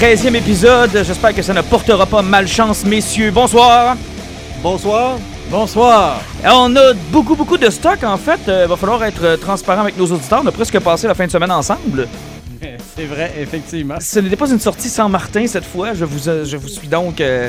[0.00, 0.90] Treizième épisode.
[1.04, 3.30] J'espère que ça ne portera pas malchance, messieurs.
[3.30, 3.96] Bonsoir.
[4.62, 5.18] Bonsoir.
[5.50, 6.22] Bonsoir.
[6.42, 8.40] On a beaucoup, beaucoup de stock, en fait.
[8.46, 10.40] Il va falloir être euh, transparent avec nos auditeurs.
[10.42, 12.08] On a presque passé la fin de semaine ensemble.
[12.96, 13.96] C'est vrai, effectivement.
[14.00, 15.92] Ce n'était pas une sortie sans Martin cette fois.
[15.92, 17.48] Je vous, euh, je vous suis donc euh,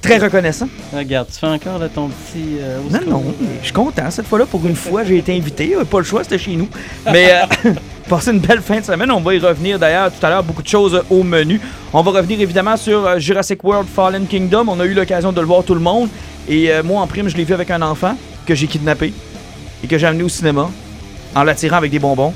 [0.00, 0.68] très reconnaissant.
[0.92, 2.56] Regarde, tu fais encore là, ton petit.
[2.60, 3.24] euh, Non, non,
[3.60, 4.10] je suis content.
[4.10, 5.76] Cette fois-là, pour une fois, j'ai été invité.
[5.76, 6.68] Euh, Pas le choix, c'était chez nous.
[7.12, 7.70] Mais euh,
[8.16, 9.10] passez une belle fin de semaine.
[9.10, 10.42] On va y revenir d'ailleurs tout à l'heure.
[10.42, 11.58] Beaucoup de choses au menu.
[11.94, 14.66] On va revenir évidemment sur euh, Jurassic World Fallen Kingdom.
[14.68, 16.10] On a eu l'occasion de le voir tout le monde.
[16.46, 18.14] Et euh, moi, en prime, je l'ai vu avec un enfant
[18.46, 19.14] que j'ai kidnappé
[19.82, 20.68] et que j'ai amené au cinéma
[21.34, 22.34] en l'attirant avec des bonbons.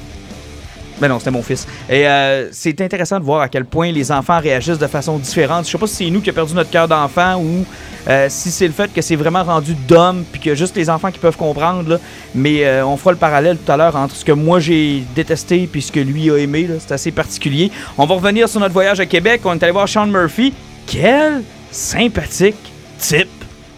[1.00, 1.66] Mais non, c'était mon fils.
[1.90, 5.66] Et euh, c'est intéressant de voir à quel point les enfants réagissent de façon différente.
[5.66, 7.64] Je sais pas si c'est nous qui avons perdu notre cœur d'enfant ou
[8.08, 11.10] euh, si c'est le fait que c'est vraiment rendu d'homme puis que juste les enfants
[11.10, 12.00] qui peuvent comprendre.
[12.34, 15.68] Mais euh, on fera le parallèle tout à l'heure entre ce que moi j'ai détesté
[15.70, 16.68] puis ce que lui a aimé.
[16.78, 17.70] C'est assez particulier.
[17.98, 19.42] On va revenir sur notre voyage à Québec.
[19.44, 20.54] On est allé voir Sean Murphy.
[20.86, 22.56] Quel sympathique
[22.98, 23.28] type.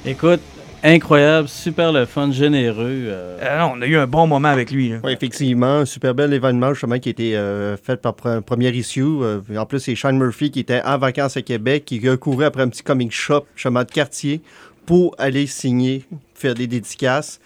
[0.06, 0.40] Écoute,
[0.82, 3.04] incroyable, super le fun, généreux.
[3.08, 4.92] euh, Euh, non, on a eu un bon moment avec lui.
[5.02, 8.74] Oui, effectivement, un super bel événement justement qui a été euh, fait par pre- première
[8.74, 9.02] issue.
[9.02, 12.62] Euh, en plus, c'est Sean Murphy qui était en vacances à Québec, qui recourait après
[12.62, 14.40] un petit comic shop, chemin de quartier,
[14.86, 16.04] pour aller signer,
[16.34, 17.40] faire des dédicaces.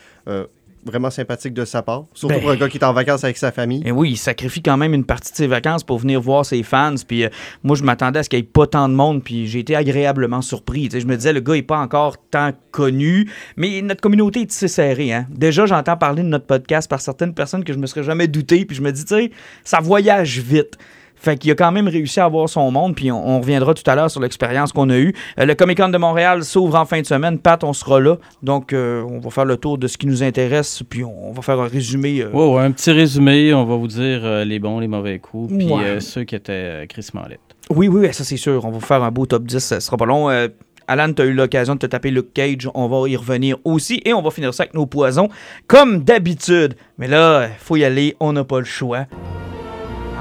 [0.85, 2.07] Vraiment sympathique de sa part.
[2.13, 3.83] Surtout Ben- pour un gars qui est en vacances avec sa famille.
[3.85, 6.63] Et oui, il sacrifie quand même une partie de ses vacances pour venir voir ses
[6.65, 6.95] fans.
[7.07, 7.29] Puis euh,
[7.63, 9.23] moi, je m'attendais à ce qu'il n'y ait pas tant de monde.
[9.23, 10.89] Puis j'ai été agréablement surpris.
[10.89, 13.31] Tu sais, je me disais, le gars n'est pas encore tant connu.
[13.57, 15.13] Mais notre communauté est tissée serrée.
[15.13, 15.27] Hein?
[15.31, 18.65] Déjà, j'entends parler de notre podcast par certaines personnes que je me serais jamais douté.
[18.65, 19.31] Puis je me dis, tu sais,
[19.63, 20.79] ça voyage vite.
[21.23, 23.89] Fait qu'il a quand même réussi à avoir son monde, puis on, on reviendra tout
[23.89, 25.15] à l'heure sur l'expérience qu'on a eue.
[25.39, 27.39] Euh, le Comic Con de Montréal s'ouvre en fin de semaine.
[27.39, 28.17] Pat, on sera là.
[28.43, 31.33] Donc, euh, on va faire le tour de ce qui nous intéresse, puis on, on
[31.33, 32.21] va faire un résumé.
[32.23, 35.21] euh, ouais, ouais, un petit résumé, on va vous dire euh, les bons, les mauvais
[35.21, 36.01] coups, puis Ouais.
[36.01, 37.39] ceux qui étaient crissement laids.
[37.71, 38.65] Oui, oui, oui, ça c'est sûr.
[38.65, 40.29] On va vous faire un beau top 10, ça sera pas long.
[40.89, 44.03] Alan, tu as eu l'occasion de te taper Luke Cage, on va y revenir aussi
[44.05, 45.29] et on va finir ça avec nos poisons,
[45.69, 46.75] comme d'habitude.
[46.99, 49.07] Mais là, faut y aller, on n'a pas le choix.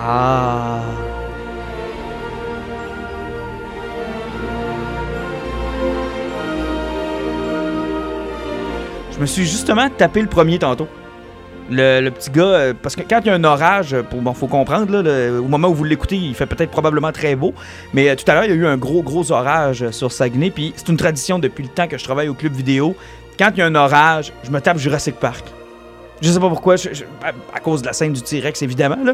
[0.04, 0.82] Ah.
[9.14, 10.88] Je me suis justement tapé le premier tantôt.
[11.70, 14.34] Le, petit gars, euh, parce que quand il y a un orage, euh, pour, bon,
[14.34, 17.54] faut comprendre, là, au moment où vous l'écoutez, il fait peut-être probablement très beau,
[17.94, 20.50] mais euh, tout à l'heure, il y a eu un gros, gros orage sur Saguenay,
[20.50, 22.94] puis c'est une tradition depuis le temps que je travaille au club vidéo.
[23.40, 25.46] Quand il y a un orage, je me tape Jurassic Park.
[26.22, 26.90] Je sais pas pourquoi, je-
[27.54, 29.14] à cause de la scène du T-Rex, évidemment, là.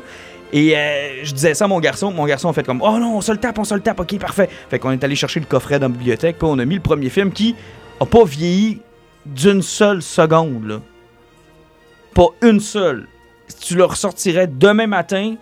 [0.53, 3.17] Et euh, je disais ça à mon garçon, mon garçon a fait comme «Oh non,
[3.17, 5.39] on se le tape, on se le tape, ok, parfait.» Fait qu'on est allé chercher
[5.39, 7.55] le coffret dans la bibliothèque, on a mis le premier film qui
[7.99, 8.81] a pas vieilli
[9.25, 10.81] d'une seule seconde.
[12.13, 13.07] Pas une seule.
[13.61, 15.35] Tu le ressortirais demain matin,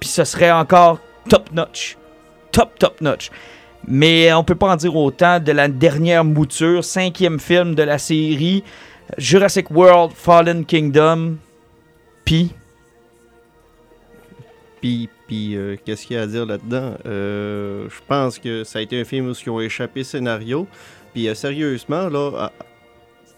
[0.00, 1.96] puis ce serait encore top notch.
[2.50, 3.30] Top, top notch.
[3.86, 7.98] Mais on peut pas en dire autant de la dernière mouture, cinquième film de la
[7.98, 8.64] série,
[9.18, 11.36] Jurassic World Fallen Kingdom.
[12.24, 12.52] Puis,
[14.84, 16.92] Puis, puis euh, qu'est-ce qu'il y a à dire là-dedans?
[17.06, 20.66] Euh, je pense que ça a été un film où ils ont échappé scénario.
[21.14, 22.52] Puis euh, sérieusement, là, ah,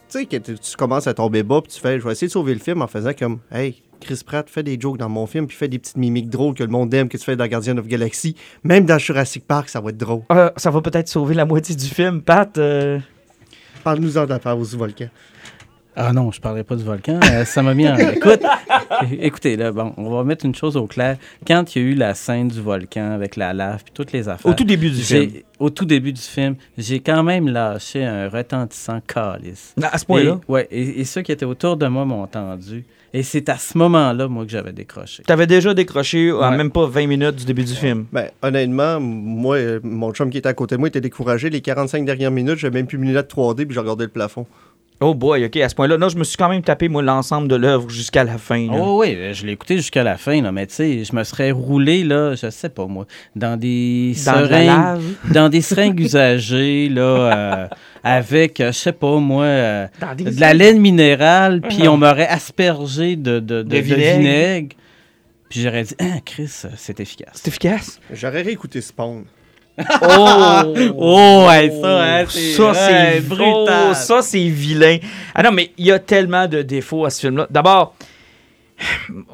[0.08, 2.32] tu sais, que tu commences à tomber bas, puis tu fais, je vais essayer de
[2.32, 5.46] sauver le film en faisant comme, hey, Chris Pratt fait des jokes dans mon film,
[5.46, 7.78] puis fait des petites mimiques drôles que le monde aime, que tu fais dans Guardian
[7.78, 8.34] of Galaxy.
[8.64, 10.22] Même dans Jurassic Park, ça va être drôle.
[10.56, 12.58] ça va peut-être sauver la moitié du film, Pat.
[13.84, 15.10] Parle-nous-en d'affaires aux volcans.
[15.98, 17.18] Ah non, je parlais pas du volcan.
[17.32, 17.96] euh, ça m'a mis en.
[17.96, 18.42] Écoute,
[19.20, 21.16] écoutez, là, bon, on va mettre une chose au clair.
[21.46, 24.28] Quand il y a eu la scène du volcan avec la lave puis toutes les
[24.28, 24.50] affaires.
[24.50, 25.30] Au tout début du film.
[25.58, 29.74] Au tout début du film, j'ai quand même lâché un retentissant calice.
[29.82, 30.38] À ce point-là?
[30.48, 32.84] Ouais, et, et ceux qui étaient autour de moi m'ont entendu.
[33.14, 35.22] Et c'est à ce moment-là, moi, que j'avais décroché.
[35.22, 36.56] T'avais déjà décroché en Ouais.
[36.58, 38.04] même pas 20 minutes du début du film.
[38.12, 41.48] Ben, honnêtement, moi, euh, mon chum qui était à côté de moi était découragé.
[41.48, 44.46] Les 45 dernières minutes, j'ai même plus mis lunettes 3D, puis j'ai regardé le plafond.
[45.00, 45.98] Oh boy, ok, à ce point-là.
[45.98, 48.66] Non, je me suis quand même tapé, moi, l'ensemble de l'œuvre jusqu'à la fin.
[48.66, 48.78] là.
[48.80, 51.50] Oh oui, je l'ai écouté jusqu'à la fin, là, mais tu sais, je me serais
[51.50, 55.02] roulé, là, je sais pas moi, dans des Dans de la seringues,
[55.32, 57.66] dans des seringues usagées, là, euh,
[58.02, 62.28] avec, euh, je sais pas moi, euh, des- de la laine minérale, puis on m'aurait
[62.28, 64.18] aspergé de, de, de- De de vinaigre.
[64.18, 64.76] vinaigre.
[65.50, 67.32] Puis j'aurais dit, ah, Chris, c'est efficace.
[67.34, 68.00] C'est efficace?
[68.12, 69.24] J'aurais réécouté Spawn.
[70.02, 70.74] Oh!
[70.96, 73.94] Oh, ouais, ça, hein, c'est ça, c'est brutal.
[73.94, 74.98] Ça, c'est vilain.
[75.34, 77.46] Ah non, mais il y a tellement de défauts à ce film-là.
[77.50, 77.94] D'abord,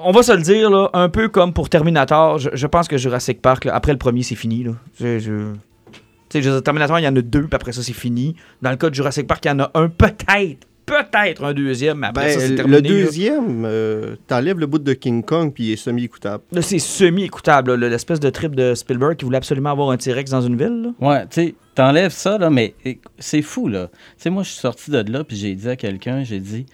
[0.02, 2.96] on va se le dire, là, un peu comme pour Terminator, je, je pense que
[2.96, 4.64] Jurassic Park, là, après le premier, c'est fini.
[4.64, 4.72] Là.
[5.00, 8.34] Je, je- Terminator, il y en a deux, puis après ça, c'est fini.
[8.62, 10.66] Dans le cas de Jurassic Park, il y en a un, peut-être,
[11.10, 12.76] peut-être un deuxième, mais après Ben, ça, c'est le terminé.
[12.76, 12.88] là.
[12.88, 16.42] deuxième, euh, t'enlèves le bout de King Kong puis il est semi-écoutable.
[16.52, 20.30] Là, c'est semi-écoutable, là, l'espèce de trip de Spielberg qui voulait absolument avoir un T-Rex
[20.30, 20.92] dans une ville.
[21.00, 21.08] là.
[21.08, 22.74] Ouais, tu sais, t'enlèves ça, là, mais
[23.18, 23.88] c'est fou, là.
[23.88, 26.66] Tu sais, moi, je suis sorti de là, puis j'ai dit à quelqu'un, j'ai dit,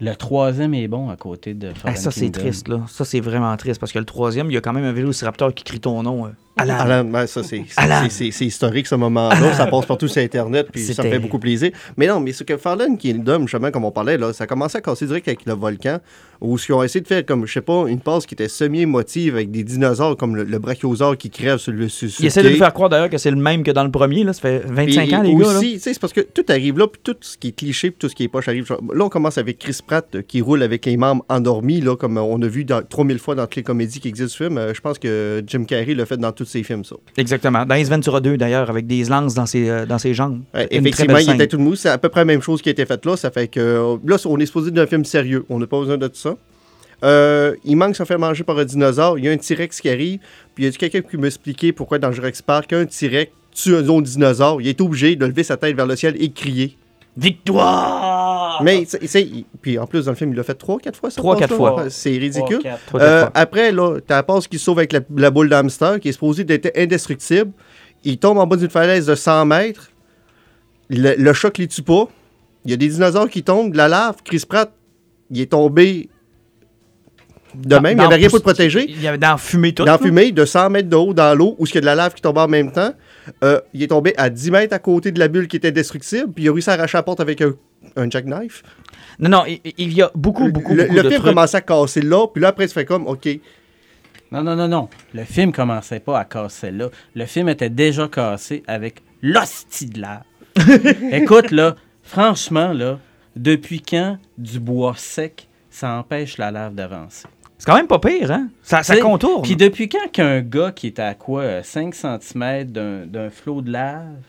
[0.00, 2.82] le troisième est bon à côté de Ah, ça, c'est triste, là.
[2.88, 5.52] Ça, c'est vraiment triste, parce que le troisième, il y a quand même un vélociraptor
[5.54, 6.26] qui crie ton nom.
[6.26, 6.74] euh, Alan.
[6.78, 8.00] Alan, ben, ça, c'est c'est- Alan.
[8.04, 9.54] c'est- c'est- c'est historique, ce moment-là.
[9.54, 11.70] Ça passe partout sur Internet, puis ça me fait beaucoup plaisir.
[11.96, 14.76] Mais non, mais ce que Farland Kingdom, justement, comme on parlait, là, ça a commencé
[14.78, 15.98] à casser direct avec le volcan,
[16.40, 19.34] où ils ont essayé de faire, comme, je sais pas, une passe qui était semi-émotive
[19.34, 22.26] avec des dinosaures, comme le, le brachiosaure qui crève sur le sur, sur Il le
[22.28, 24.32] essaie de nous faire croire d'ailleurs que c'est le même que dans le premier, là.
[24.32, 26.78] Ça fait 25 Puis ans, les gars, aussi, tu sais, c'est parce que tout arrive
[26.78, 28.66] là, puis tout ce qui est cliché, puis tout ce qui est poche arrive.
[28.94, 32.18] Là, on commence avec Chris Pratt euh, qui roule avec les membres endormis, là, comme
[32.18, 34.58] euh, on a vu dans, 3000 fois dans toutes les comédies qui existent du film.
[34.58, 36.96] Euh, je pense que Jim Carrey l'a fait dans tous ses films, ça.
[37.16, 37.64] Exactement.
[37.64, 40.40] Dans Ace Ventura 2, d'ailleurs, avec des lances dans ses, euh, dans ses jambes.
[40.54, 41.74] Ouais, effectivement, il était tout mou.
[41.74, 43.16] C'est à peu près la même chose qui a été faite là.
[43.16, 45.44] Ça fait que là, on est supposé d'un film sérieux.
[45.48, 46.27] On n'a pas besoin de tout ça.
[47.04, 49.18] Euh, il manque de se faire manger par un dinosaure.
[49.18, 50.18] Il y a un T-Rex qui arrive.
[50.54, 53.86] Puis il y a quelqu'un qui m'expliquait pourquoi dans Jurassic Park, un T-Rex tue un
[53.88, 54.60] autre dinosaure?
[54.60, 56.76] Il est obligé de lever sa tête vers le ciel et de crier.
[57.16, 58.62] Victoire!
[58.62, 59.26] Mais, c'est-
[59.60, 61.10] puis en plus, dans le film, il l'a fait trois, quatre fois.
[61.10, 61.56] ça, Trois, je pense, quatre là.
[61.56, 61.82] fois.
[61.84, 62.60] Ouais, C'est ridicule.
[62.94, 63.30] Euh, fois.
[63.34, 66.44] après, là, t'as la passe qui sauve avec la, la boule d'hamster, qui est supposée
[66.44, 67.52] d'être indestructible.
[68.04, 69.90] Il tombe en bas d'une falaise de 100 mètres.
[70.90, 72.08] Le, le choc les tue pas.
[72.64, 74.16] Il y a des dinosaures qui tombent, de la lave.
[74.24, 74.72] Chris Pratt,
[75.30, 76.08] il est tombé
[77.54, 77.92] de Dans- même.
[77.92, 78.84] Il n'y avait rien pour le protéger.
[78.88, 79.84] Il y avait dans la fumée tout.
[79.84, 79.98] Dans là.
[79.98, 82.14] fumée, de 100 mètres de haut dans l'eau, où il y a de la lave
[82.14, 82.92] qui tombe en même temps.
[83.44, 86.32] Euh, il est tombé à 10 mètres à côté de la bulle qui était indestructible.
[86.32, 87.52] Puis il a réussi à arracher la porte avec un,
[87.96, 88.62] un jackknife.
[89.18, 91.30] Non, non, il, il y a beaucoup, beaucoup, le beaucoup le de film trucs.
[91.34, 92.26] commençait à casser là.
[92.28, 93.28] Puis là, après, ça fait comme, OK.
[94.30, 94.88] Non, non, non, non.
[95.14, 96.88] Le film commençait pas à casser là.
[97.14, 100.22] Le film était déjà cassé avec l'hostie de lave.
[101.12, 102.98] Écoute, là, franchement, là,
[103.36, 107.26] depuis quand du bois sec, ça empêche la lave d'avancer?
[107.68, 108.48] C'est quand même pas pire, hein?
[108.62, 109.42] Ça, contourne.
[109.42, 113.60] Puis depuis quand qu'un gars qui est à quoi, euh, 5 cm d'un d'un flot
[113.60, 114.22] de lave,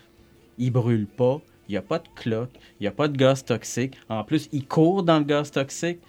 [0.57, 1.39] il brûle pas,
[1.69, 2.51] il n'y a pas de cloque,
[2.81, 3.95] il n'y a pas de gaz toxique.
[4.09, 5.99] En plus, il court dans le gaz toxique.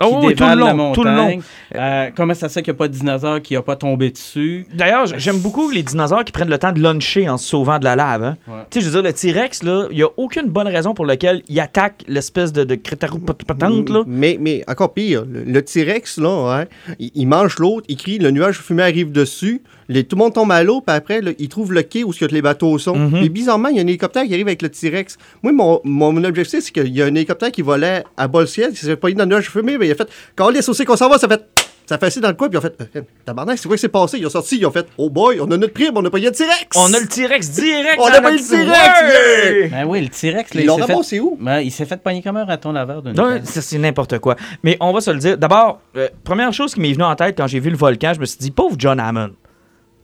[0.00, 1.38] Qui Oh, oui, tout le la long, tout le long.
[1.76, 4.10] Euh, comment ça se fait qu'il n'y a pas de dinosaure qui n'a pas tombé
[4.10, 4.66] dessus?
[4.74, 7.84] D'ailleurs, j'aime beaucoup les dinosaures qui prennent le temps de luncher en se sauvant de
[7.84, 8.24] la lave.
[8.24, 8.36] Hein?
[8.48, 8.54] Ouais.
[8.70, 11.06] Tu sais, je veux dire, le T-Rex, là, il n'y a aucune bonne raison pour
[11.06, 14.02] laquelle il attaque l'espèce de, de crétaropatante, là.
[14.06, 16.64] Mais, mais encore pire, le, le T-Rex, là, hein,
[16.98, 20.22] il, il mange l'autre, il crie, le nuage de fumée arrive dessus, les- tout le
[20.22, 22.78] monde tombe à l'eau, puis après, là, il trouve le quai où que les bateaux
[22.78, 22.96] sont.
[22.96, 23.20] Mhm.
[23.20, 25.18] Puis bizarrement, il y a un hélicoptère qui arrive avec le T-Rex.
[25.42, 28.46] Moi, mon, mon objectif, c'est qu'il y a un hélicoptère qui volait à bas le
[28.46, 30.50] ciel, qui s'est pas dans le nuage de fumée, mais il a fait, quand on
[30.50, 31.44] laisse aussi qu'on s'en va, ça fait.
[31.86, 33.82] Ça fait assis dans le coin, puis ils ont fait, euh, tabarnak, c'est quoi qui
[33.82, 34.16] s'est passé?
[34.16, 36.16] Ils ont sorti, ils ont fait, oh boy, on a notre prime, on a pas
[36.16, 36.68] eu de T-Rex!
[36.76, 39.68] On a le T-Rex direct On a eu le T-Rex, yeah!
[39.68, 40.92] Ben oui, le T-Rex, là, Ils il l'ont s'est fait...
[40.94, 41.36] ramassé où?
[41.38, 43.14] Ben, il s'est fait pogner comme un raton laveur d'une
[43.44, 44.34] c'est n'importe quoi.
[44.62, 45.36] Mais on va se le dire.
[45.36, 48.20] D'abord, euh, première chose qui m'est venue en tête quand j'ai vu le volcan, je
[48.20, 49.32] me suis dit, pauvre John Hammond.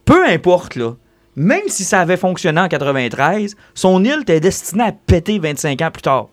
[0.04, 0.96] Peu importe, là.
[1.34, 5.90] Même si ça avait fonctionné en 93, son île était destinée à péter 25 ans
[5.90, 6.28] plus tard.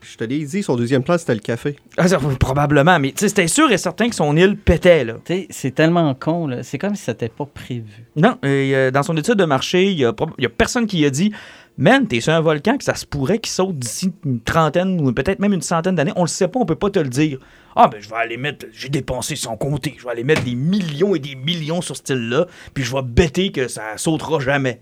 [0.00, 1.76] Je te l'ai dit, son deuxième plan, c'était le café.
[1.96, 5.14] Ah, ça, probablement, mais tu sais, c'était sûr et certain que son île pétait, là.
[5.24, 6.62] Tu sais, c'est tellement con, là.
[6.62, 8.06] C'est comme si c'était pas prévu.
[8.16, 10.12] Non, et, euh, dans son étude de marché, il y a,
[10.56, 11.32] personne qui a dit
[11.76, 15.12] Man, t'es sur un volcan que ça se pourrait qu'il saute d'ici une trentaine ou
[15.12, 16.12] peut-être même une centaine d'années.
[16.16, 17.38] On le sait pas, on peut pas te le dire.
[17.76, 18.66] Ah, ben, je vais aller mettre.
[18.72, 19.94] J'ai dépensé sans compter.
[19.96, 23.02] Je vais aller mettre des millions et des millions sur ce île-là, puis je vais
[23.02, 24.80] bêter que ça sautera jamais.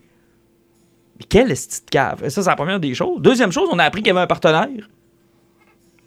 [1.18, 2.28] Mais quelle est de cave?
[2.28, 3.20] Ça, c'est la première des choses.
[3.20, 4.88] Deuxième chose, on a appris qu'il y avait un partenaire.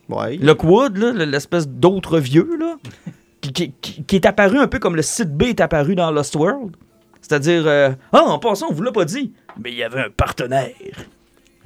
[0.10, 2.50] Lockwood, l'espèce d'autre vieux,
[3.42, 3.74] qui,
[4.12, 6.76] est apparu un peu comme le site B est apparu dans Lost World.
[7.22, 10.10] C'est-à-dire, euh, ah, en passant, on vous l'a pas dit, mais il y avait un
[10.10, 10.74] partenaire.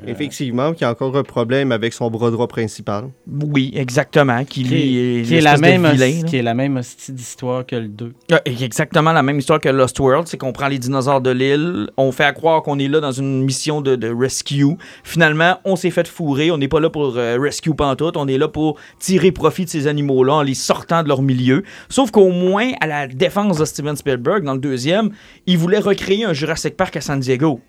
[0.05, 3.05] Effectivement, qui a encore un problème avec son bras droit principal.
[3.27, 6.77] Oui, exactement, qui, lui est- est, qui est la même vilain, qui est la même
[6.77, 8.13] hostie d'histoire que le 2.
[8.31, 11.89] Ah, exactement la même histoire que Lost World, c'est qu'on prend les dinosaures de l'île,
[11.97, 14.65] on fait à croire qu'on est là dans une mission de, de rescue.
[15.03, 18.37] Finalement, on s'est fait fourrer, on n'est pas là pour euh, rescue pantoute, on est
[18.37, 21.63] là pour tirer profit de ces animaux-là en les sortant de leur milieu.
[21.89, 25.11] Sauf qu'au moins, à la défense de Steven Spielberg, dans le deuxième,
[25.47, 27.59] il voulait recréer un Jurassic Park à San Diego.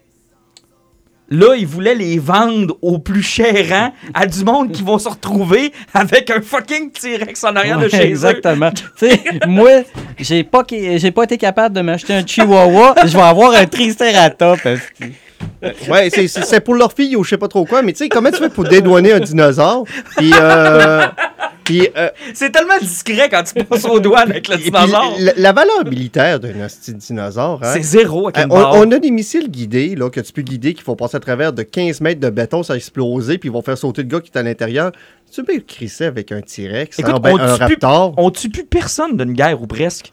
[1.31, 5.09] Là, ils voulaient les vendre au plus cher rang à du monde qui vont se
[5.09, 8.03] retrouver avec un fucking T-Rex en arrière de chez eux.
[8.03, 8.71] exactement.
[9.47, 9.71] moi,
[10.19, 12.95] j'ai pas, j'ai pas été capable de m'acheter un Chihuahua.
[13.07, 14.67] Je vais avoir un Triceratops.
[14.67, 15.13] esti.
[15.91, 17.99] Ouais, c'est- c'est c'est pour leur fille ou je sais pas trop quoi, mais tu
[17.99, 19.85] sais, comment tu fais pour dédouaner un dinosaure?
[20.17, 21.07] Puis, euh,
[21.65, 25.15] puis, euh, C'est tellement discret quand tu passes aux douanes avec le puis dinosaure.
[25.19, 26.53] la, la valeur militaire d'un
[26.89, 27.73] dinosaure, hein?
[27.75, 30.43] C'est zéro avec Euh, une on, on a des missiles guidés là, que tu peux
[30.43, 33.53] guider qui font passer à travers de 15 mètres de béton sans exploser, puis ils
[33.53, 34.93] vont faire sauter le gars qui est à l'intérieur.
[35.33, 38.15] Tu peux crisser avec un T-Rex, hein, ben, on un tue plus- raptor.
[38.19, 40.13] On tue plus personne d'une guerre ou presque.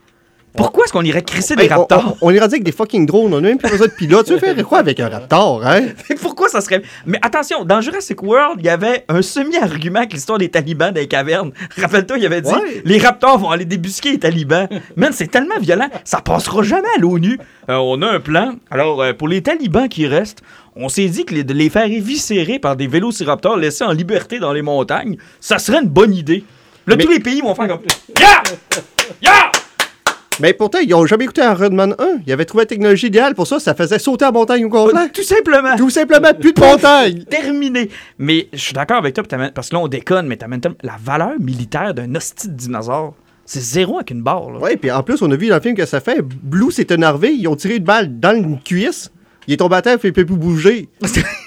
[0.56, 2.18] Pourquoi est-ce qu'on irait crisser des Hey, on, raptors?
[2.22, 4.26] on, on ira dire avec des fucking drones, on a même plus besoin de pilote.
[4.26, 5.82] Tu veux faire quoi avec un raptor, hein?
[6.22, 6.82] Pourquoi ça serait.
[7.06, 11.00] Mais attention, dans Jurassic World, il y avait un semi-argument avec l'histoire des talibans dans
[11.00, 11.52] les cavernes.
[11.78, 12.82] Rappelle-toi, il avait dit Ouais.
[12.84, 14.68] les raptors vont aller débusquer les talibans.
[14.98, 17.40] Man, c'est tellement violent, ça passera jamais à l'ONU.
[17.70, 18.56] Euh, on a un plan.
[18.70, 20.42] Alors, euh, pour les talibans qui restent,
[20.76, 24.40] on s'est dit que les- de les faire éviscérer par des vélociraptors laissés en liberté
[24.40, 26.44] dans les montagnes, ça serait une bonne idée.
[26.88, 27.82] Là, Mais- tous les pays vont faire comme.
[28.20, 28.44] Ya!
[29.22, 29.52] Ya!
[30.42, 32.06] Mais pourtant, ils ont jamais écouté Iron Man 1.
[32.26, 35.10] Ils avaient trouvé la technologie idéale pour ça, ça faisait sauter la montagne au complet.
[35.14, 35.76] Tout simplement.
[35.78, 37.24] Tout simplement, plus de montagne.
[37.30, 37.90] terminé.
[38.18, 41.34] Mais je suis d'accord avec toi, parce que là, on déconne, mais t'amènes la valeur
[41.40, 43.14] militaire d'un hostie de dinosaure.
[43.46, 44.62] C'est zéro avec une barre.
[44.62, 46.22] Ouais, puis en plus, on a vu dans le film que ça fait.
[46.22, 49.12] Blue s'est énervé, ils ont tiré une balle dans une cuisse.
[49.48, 50.90] Il est tombé à terre, il peut plus bouger.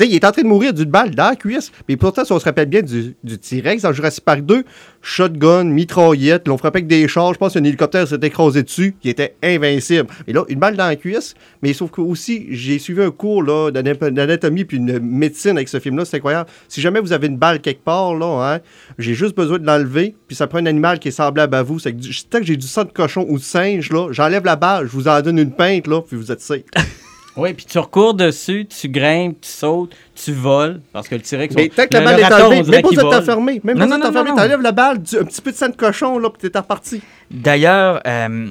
[0.00, 1.72] Il est en train de mourir d'une balle dans la cuisse.
[1.88, 4.64] Mais pourtant, si on se rappelle bien du, T-Rex dans Jurassic Park 2,
[5.02, 7.32] shotgun, mitraillette, l'on frappait avec des chars.
[7.34, 8.94] Je pense qu'un hélicoptère s'est écrasé dessus.
[9.02, 10.08] Il était invincible.
[10.26, 11.34] Et là, une balle dans la cuisse.
[11.62, 16.04] Mais sauf que aussi, j'ai suivi un cours d'anatomie puis une médecine avec ce film-là.
[16.04, 16.48] C'est incroyable.
[16.68, 18.60] Si jamais vous avez une balle quelque part, là, hein,
[18.98, 20.14] j'ai juste besoin de l'enlever.
[20.26, 21.78] Puis ça prend un animal qui est semblable à vous.
[21.78, 24.56] C'est que du- que j'ai du sang de cochon ou de singe, là, j'enlève la
[24.56, 26.62] balle, je vous en donne une pinte, là, puis vous êtes safe.
[27.38, 30.80] Oui, puis tu recours dessus, tu grimpes, tu sautes, tu voles.
[30.92, 31.54] Parce que le T-Rex.
[31.54, 33.60] Mais tant que la le- balle le est enlevée, même pas besoin de t'enfermer.
[33.62, 34.30] Même Non, pas besoin non, de non, t'enfermer.
[34.30, 34.36] non.
[34.36, 37.00] T'enlèves la balle, un petit peu de sang de cochon, là, puis t'es reparti.
[37.30, 38.46] D'ailleurs, euh,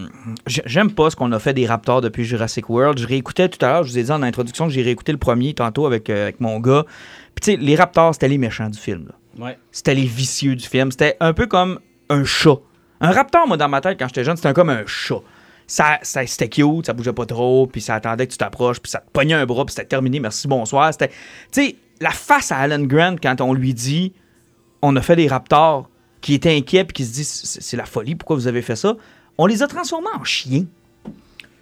[0.46, 2.98] j'aime pas ce qu'on a fait des raptors depuis Jurassic World.
[3.00, 5.18] Je réécoutais tout à l'heure, je vous ai dit en introduction que j'ai réécouté le
[5.18, 6.86] premier tantôt avec, euh, avec mon gars.
[7.36, 9.08] Puis tu sais, les raptors, c'était les méchants du film.
[9.10, 9.46] là.
[9.46, 9.58] Ouais.
[9.72, 10.92] C'était les vicieux du film.
[10.92, 11.80] C'était un peu comme
[12.10, 12.58] un chat.
[13.02, 15.20] Un raptor, moi, dans ma tête, quand j'étais jeune, c'était comme un chat.
[15.68, 18.90] Ça, ça, c'était cute, ça bougeait pas trop, puis ça attendait que tu t'approches, puis
[18.90, 20.92] ça te pognait un bras, puis c'était terminé, merci, bonsoir.
[20.94, 21.16] C'était, tu
[21.52, 24.14] sais, la face à Alan Grant quand on lui dit
[24.82, 25.90] on a fait des raptors
[26.22, 28.96] qui étaient inquiets, puis qui se disent c'est la folie, pourquoi vous avez fait ça?
[29.38, 30.66] On les a transformés en chiens.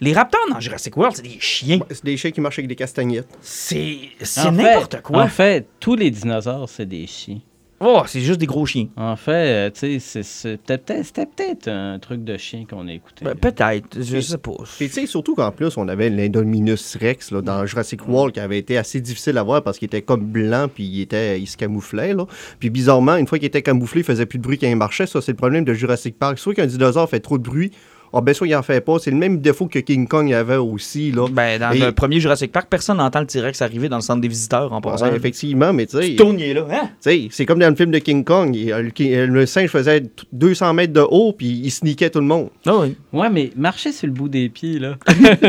[0.00, 1.78] Les raptors dans Jurassic World, c'est des chiens.
[1.90, 3.28] C'est des chiens qui marchent avec des castagnettes.
[3.40, 5.22] C'est c'est En fait- n'importe quoi.
[5.22, 7.40] En fait, tous les dinosaures, c'est des chiens.
[7.78, 8.88] Oh, c'est juste des gros chiens.
[8.96, 12.88] En fait, euh, tu sais, c'est- c'est peut-être- c'était peut-être un truc de chien qu'on
[12.88, 13.24] a écouté.
[13.24, 14.52] Ben, Peut-être, je sais pas.
[14.78, 18.40] Puis tu sais, surtout qu'en plus, on avait l'Indominus Rex là, dans Jurassic World qui
[18.40, 21.46] avait été assez difficile à voir parce qu'il était comme blanc puis il, était, il
[21.46, 22.14] se camouflait.
[22.14, 22.26] Là.
[22.58, 25.06] Puis bizarrement, une fois qu'il était camouflé, il faisait plus de bruit quand il marchait.
[25.06, 26.38] Ça, c'est le problème de Jurassic Park.
[26.38, 27.72] Soit qu'un dinosaure fait trop de bruit,
[28.12, 28.98] ah ben soit il en fait pas.
[28.98, 31.12] C'est le même défaut que King Kong avait aussi.
[31.12, 31.26] Là.
[31.30, 34.20] Ben, dans Et- le premier Jurassic Park, personne n'entend le T-Rex arriver dans le centre
[34.20, 35.06] des visiteurs en passant.
[35.08, 36.66] Ouais, effectivement, mais tu sais, tournes, il est là.
[36.70, 36.88] Hein?
[37.02, 38.54] tu sais, c'est comme dans le film de King Kong.
[38.54, 42.20] Il- le, King- le singe faisait t- 200 mètres de haut puis il sneakait tout
[42.20, 42.48] le monde.
[42.66, 42.96] Ah oui.
[43.12, 44.94] Ouais, mais marcher sur le bout des pieds, là,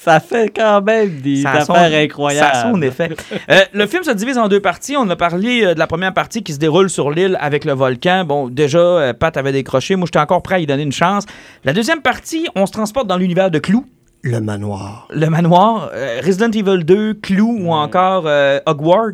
[0.00, 2.52] ça fait quand même des Ça son- affaires incroyables.
[2.54, 3.10] Ça a son effet.
[3.50, 4.96] Euh, le film se divise en deux parties.
[4.96, 7.72] On a parlé euh, de la première partie qui se déroule sur l'île avec le
[7.72, 8.24] volcan.
[8.24, 9.96] Bon, déjà, euh, Pat avait décroché.
[9.96, 11.24] Moi, j'étais encore prêt à y donner une chance.
[11.64, 13.86] La deuxième partie, on se transporte dans l'univers de Clou,
[14.22, 15.08] Le manoir.
[15.10, 19.12] le manoir, euh, Resident Evil 2, Clou ou encore euh, Hogwarts.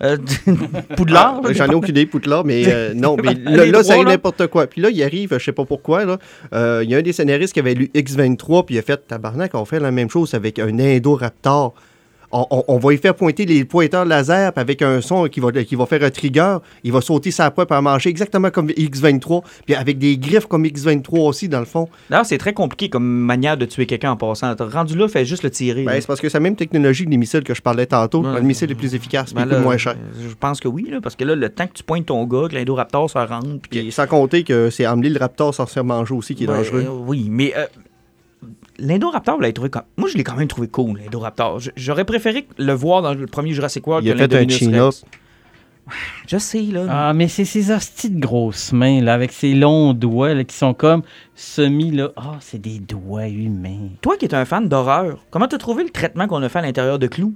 [0.00, 0.16] Euh,
[0.96, 1.42] Poudlard.
[1.42, 4.68] là, J'en ai aucune idée, Poutla, mais euh, non, mais là, là, ça n'importe quoi.
[4.68, 6.18] Puis là, il arrive, je sais pas pourquoi, là,
[6.54, 9.06] euh, il y a un des scénaristes qui avait lu X-23, puis il a fait
[9.08, 11.74] Tabarnak, on fait la même chose avec un Indoraptor.
[12.30, 15.40] On, on- on va y faire pointer les pointeurs laser, puis avec un son qui
[15.40, 18.68] va, qui va faire un trigger, il va sauter sa proie pour manger exactement comme
[18.76, 21.88] X-23, puis avec des griffes comme X-23 aussi, dans le fond.
[22.10, 24.54] D'ailleurs, c'est très compliqué comme manière de tuer quelqu'un en passant.
[24.54, 25.84] T'as Rendu là, fais juste le tirer.
[25.84, 28.22] Ben, c'est parce que c'est la même technologie que les missiles que je parlais tantôt.
[28.22, 28.34] Ouais.
[28.34, 29.96] Le missile est plus efficace, puis Ben coûte moins cher.
[30.20, 32.48] Je pense que oui, là, parce que là, le temps que tu pointes ton gars,
[32.50, 35.72] que l'Indoraptor se rende, puis Puis sans compter que c'est Amelie le Raptor sans se
[35.72, 36.84] faire manger aussi qui est Ouais, dangereux.
[36.86, 37.64] euh, oui, mais euh,
[38.78, 39.82] l'Indoraptor, vous l'avez trouvé comme.
[39.96, 41.60] Moi, je l'ai quand même trouvé cool, l'Indoraptor.
[41.76, 44.94] J'aurais préféré le voir dans le premier Jurassic World Il a que fait un chin-up.
[46.26, 46.86] Je sais, là.
[46.88, 50.54] Ah, mais c'est ces hosties de grosses mains, là, avec ces longs doigts, là, qui
[50.54, 51.02] sont comme
[51.34, 52.10] semi, là.
[52.16, 53.88] Ah, c'est des doigts humains.
[54.02, 56.62] Toi qui es un fan d'horreur, comment t'as trouvé le traitement qu'on a fait à
[56.62, 57.34] l'intérieur de Clou?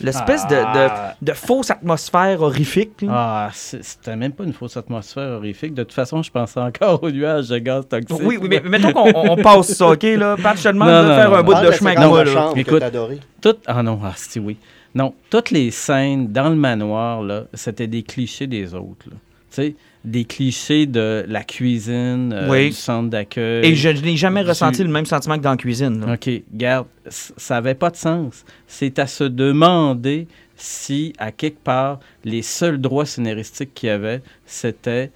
[0.00, 1.14] L'espèce de- Ah.
[1.20, 3.02] de, de fausse atmosphère horrifique.
[3.02, 3.08] là.
[3.12, 5.74] Ah, c'était même pas une fausse atmosphère horrifique.
[5.74, 8.16] De toute façon, je pensais encore aux nuages de gaz toxique.
[8.22, 10.02] Oui, oui, mais mettons qu'on on- on passe ça, OK?
[10.04, 10.36] Là.
[10.42, 12.24] Pat, je te demande Non, de non, faire non, un bout de chemin avec moi.
[12.24, 12.50] là.
[12.54, 12.82] Écoute.
[13.40, 13.56] Tout...
[13.66, 14.56] Ah non, ah, si, oui.
[14.94, 19.06] Non, toutes les scènes dans le manoir, là, c'était des clichés des autres.
[19.10, 19.16] là.
[19.50, 19.74] Tu sais,
[20.04, 22.68] des clichés de la cuisine, euh, Oui.
[22.68, 23.66] du centre d'accueil.
[23.66, 26.06] Et je n'ai jamais du- ressenti le même sentiment que dans la cuisine.
[26.06, 26.14] là.
[26.14, 28.44] OK, garde, ça n'avait pas de sens.
[28.66, 30.26] C'est à se demander
[30.56, 35.10] si, à quelque part, les seuls droits scénaristiques qu'il y avait, c'était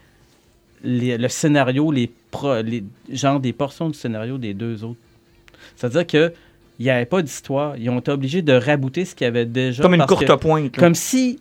[0.85, 4.99] les- le scénario, les, pro- les genre des portions du scénario des deux autres.
[5.77, 6.33] C'est-à-dire que
[6.79, 7.77] il n'y avait pas d'histoire.
[7.77, 9.83] Ils ont été obligés de rabouter ce qu'il y avait déjà.
[9.83, 10.77] Comme une parce courte que- pointe.
[10.77, 10.81] là.
[10.83, 11.39] Comme si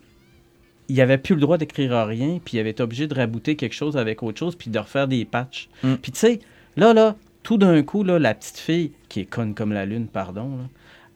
[0.92, 3.72] il avait plus le droit d'écrire rien, puis il avait été obligé de rabouter quelque
[3.72, 5.70] chose avec autre chose, puis de refaire des patchs.
[5.82, 5.94] Mm.
[5.94, 6.40] Puis tu sais,
[6.76, 10.06] là, là, tout d'un coup, là, la petite fille, qui est conne comme la lune,
[10.06, 10.64] pardon, là,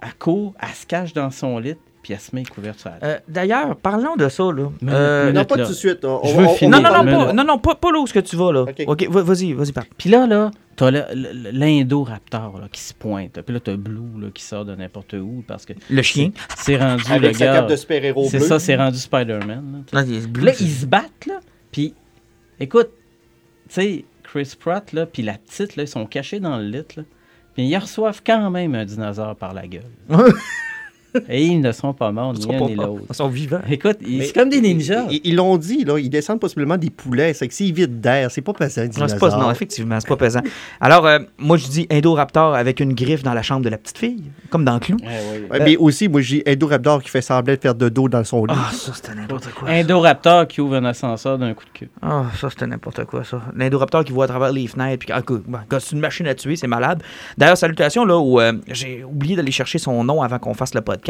[0.02, 1.76] elle court, elle se cache dans son lit,
[2.32, 3.08] met couverte sur la tête.
[3.08, 4.44] Euh, D'ailleurs, parlons de ça.
[4.44, 4.68] Là.
[4.88, 5.64] Euh, non, pas là.
[5.64, 6.04] tout de suite.
[6.04, 6.80] On, Je on- veux on- finir.
[6.80, 8.52] non, non, non, pas, là- non, non, pas, pas là où ce que tu vas.
[8.52, 8.62] Là.
[8.62, 8.84] Ok.
[8.86, 9.86] OK, va- vas-y, vas-y, parle.
[9.98, 13.40] Puis là, là, t'as l'Indo-Raptor là, qui se pointe.
[13.42, 16.30] Puis là, t'as Blue là, qui sort de n'importe où parce que Le chien.
[16.56, 17.52] c'est rendu le sa gars.
[17.54, 19.84] cape de super-héros C'est ça, c'est rendu Spider-Man.
[19.92, 20.20] là, sais.
[20.42, 21.40] Là, ils se battent, là.
[21.72, 21.94] Puis,
[22.60, 22.90] écoute,
[23.68, 26.84] tu sais, Chris Pratt, là, puis la petite, là, ils sont cachés dans le lit,
[26.96, 27.02] là.
[27.54, 29.82] Puis ils reçoivent quand même un dinosaure par la gueule.
[31.28, 33.02] Et ils ne sont pas morts, Ils ni sont un pas ni l'autre.
[33.08, 33.60] Ils sont vivants.
[33.70, 35.06] Écoute, c'est comme des ninjas.
[35.10, 37.34] Ils l'ont dit, là, ils descendent possiblement des poulets.
[37.34, 40.16] C'est que s'ils vident d'air, c'est pas pesant, Non, c'est pas, non, effectivement, c'est pas
[40.16, 40.40] pesant.
[40.80, 43.98] Alors, euh, moi, je dis Indoraptor avec une griffe dans la chambre de la petite
[43.98, 44.96] fille, comme dans Clou.
[45.02, 45.50] Ouais, ouais.
[45.50, 48.44] Ouais, Mais aussi, moi, j'ai Indoraptor qui fait semblant de faire de dos dans son
[48.44, 48.54] lit.
[48.56, 49.68] Ah, ça, c'était n'importe quoi.
[49.68, 51.88] Indoraptor qui ouvre un ascenseur d'un coup de queue.
[52.02, 53.42] Ah, ça, c'était n'importe quoi, ça.
[53.54, 55.06] L'Indoraptor qui voit à travers les fenêtres.
[55.06, 55.22] Puis, ah,
[55.78, 57.02] c'est une machine à tuer, c'est malade.
[57.36, 60.80] D'ailleurs, salutations, là, où euh, j'ai oublié d'aller chercher son nom avant qu'on fasse le
[60.80, 61.05] podcast.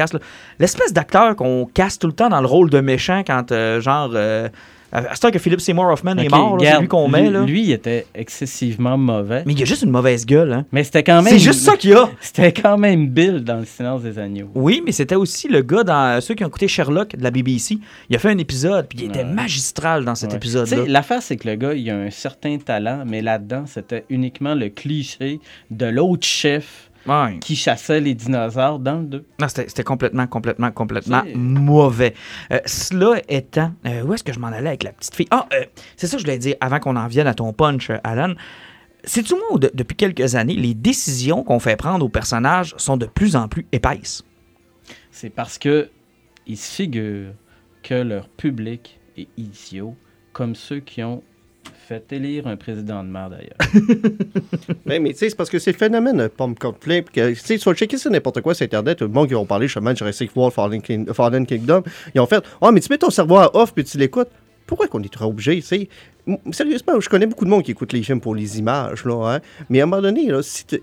[0.59, 4.11] L'espèce d'acteur qu'on casse tout le temps dans le rôle de méchant quand, euh, genre.
[4.15, 4.49] Euh,
[4.93, 7.31] à ce temps que Philip Seymour Hoffman est Ok, mort, c'est lui qu'on met, lui-
[7.31, 7.43] là.
[7.43, 9.43] Lui, il était excessivement mauvais.
[9.45, 10.65] Mais il a juste une mauvaise gueule, hein.
[10.73, 11.33] Mais c'était quand même.
[11.33, 12.09] C'est juste ça qu'il y a.
[12.21, 14.49] C'était quand même Bill dans le silence des agneaux.
[14.55, 17.79] Oui, mais c'était aussi le gars dans ceux qui ont écouté Sherlock de la BBC.
[18.09, 19.25] Il a fait un épisode, puis il était Ouais.
[19.25, 20.37] magistral dans cet Ouais.
[20.37, 20.85] épisode-là.
[20.87, 24.69] L'affaire, c'est que le gars, il a un certain talent, mais là-dedans, c'était uniquement le
[24.69, 27.39] cliché de l'autre chef Ouais.
[27.41, 29.25] qui chassait les dinosaures dans le 2.
[29.41, 32.15] Non, c'était complètement, complètement, complètement mauvais.
[32.53, 35.29] Euh, cela étant, euh, où est-ce que je m'en allais avec la petite fille?
[35.31, 35.65] Ah, euh,
[35.97, 38.35] c'est ça que je voulais dire avant qu'on en vienne à ton punch, Alan.
[39.05, 43.07] C'est-tu moi de- depuis quelques années, les décisions qu'on fait prendre aux personnages sont de
[43.07, 44.25] plus en plus épaisses?
[45.13, 45.89] C'est parce que
[46.47, 47.33] ils se figurent
[47.83, 49.95] que leur public est idiot,
[50.33, 51.23] comme ceux qui ont
[51.87, 53.57] fait élire un président de mer d'ailleurs.
[54.87, 57.05] Ouais, mais tu sais, c'est parce que c'est le phénomène de pomme complet.
[57.13, 59.47] Tu sais, tu vas checker sur n'importe quoi sur Internet, tout le monde qui ont
[59.47, 61.83] parlé justement de Jurassic World, Fallen, King- Fallen Kingdom,
[62.15, 64.29] ils ont fait Oh, mais tu mets ton cerveau à off puis tu l'écoutes.
[64.67, 65.89] Pourquoi qu'on est trop obligé, tu sais?
[66.51, 69.41] Sérieusement, je connais beaucoup de monde qui écoute les films pour les images, là, hein?
[69.71, 70.83] Mais à un moment donné, si tu-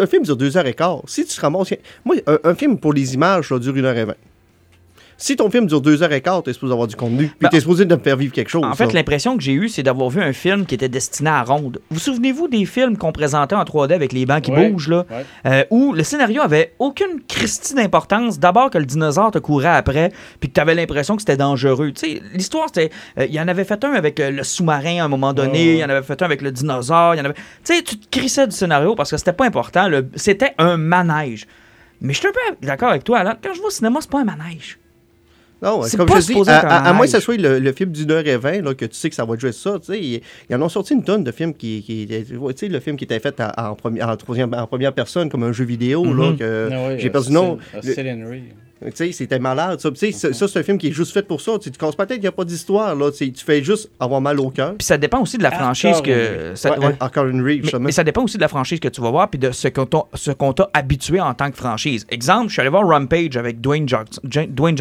[0.00, 1.00] un film dure deux heures et quart.
[1.06, 1.72] Si tu te ramasses.
[2.04, 4.16] Moi, un, un film pour les images, là, dure une heure et vingt.
[5.20, 7.26] Si ton film dure deux heures et quart, t'es supposé avoir du contenu.
[7.26, 8.62] Puis Ben, t'es supposé de me faire vivre quelque chose.
[8.64, 8.92] En fait, là.
[8.94, 11.80] l'impression que j'ai eue, c'est d'avoir vu un film qui était destiné à ronde.
[11.90, 15.04] Vous souvenez-vous des films qu'on présentait en 3D avec les bancs qui Ouais, bougent, là?
[15.10, 15.24] ouais.
[15.46, 18.38] Euh, où le scénario avait aucune christie d'importance.
[18.38, 21.90] D'abord que le dinosaure te courait après, puis que tu avais l'impression que c'était dangereux.
[21.90, 22.90] Tu sais, l'histoire, c'était.
[23.18, 25.64] euh, Il y en avait fait un avec euh, le sous-marin à un moment donné,
[25.64, 27.34] il Ouais, y en avait fait un avec le dinosaure, il y en avait.
[27.34, 29.88] Tu sais, tu te crissais du scénario parce que c'était pas important.
[29.88, 31.48] le- C'était un manège.
[32.00, 33.32] Mais je suis un peu d'accord avec toi, Alan.
[33.42, 34.78] Quand je vais au cinéma, c'est pas un manège.
[35.60, 37.72] Non, C'est comme pas je dis, à, à- à moins que ce soit le, le
[37.72, 39.92] film d'une heure et vingt, là, que tu sais que ça va jouer ça, tu
[39.92, 42.24] sais, ils, ils en ont sorti une tonne de films qui, qui tu
[42.56, 45.42] sais, le film qui était fait à- en, premi- en, troisième- en première personne comme
[45.42, 46.36] un jeu vidéo, là, Mhm.
[46.38, 47.58] que Ah ouais, j'ai perdu le nom.
[48.84, 49.90] Tu sais, c'était malade, ça.
[49.90, 51.52] Tu sais, ça, c'est un film qui est juste fait pour ça.
[51.58, 53.10] Tu sais, tu casses pas la tête, il n'y a pas d'histoire, là.
[53.10, 54.74] Tu fais juste avoir mal au cœur.
[54.78, 56.52] Puis ça dépend aussi de la Encore franchise une que.
[56.54, 56.94] ça- Ouais, ouais.
[57.00, 59.38] Encore une Reeve, Mais, ça dépend aussi de la franchise que tu vas voir puis
[59.38, 62.06] de ce qu'on t'a, ce qu'on t'a habitué en tant que franchise.
[62.10, 64.76] Exemple, je suis allé voir Rampage avec Dwayne, Johnson- Dwayne.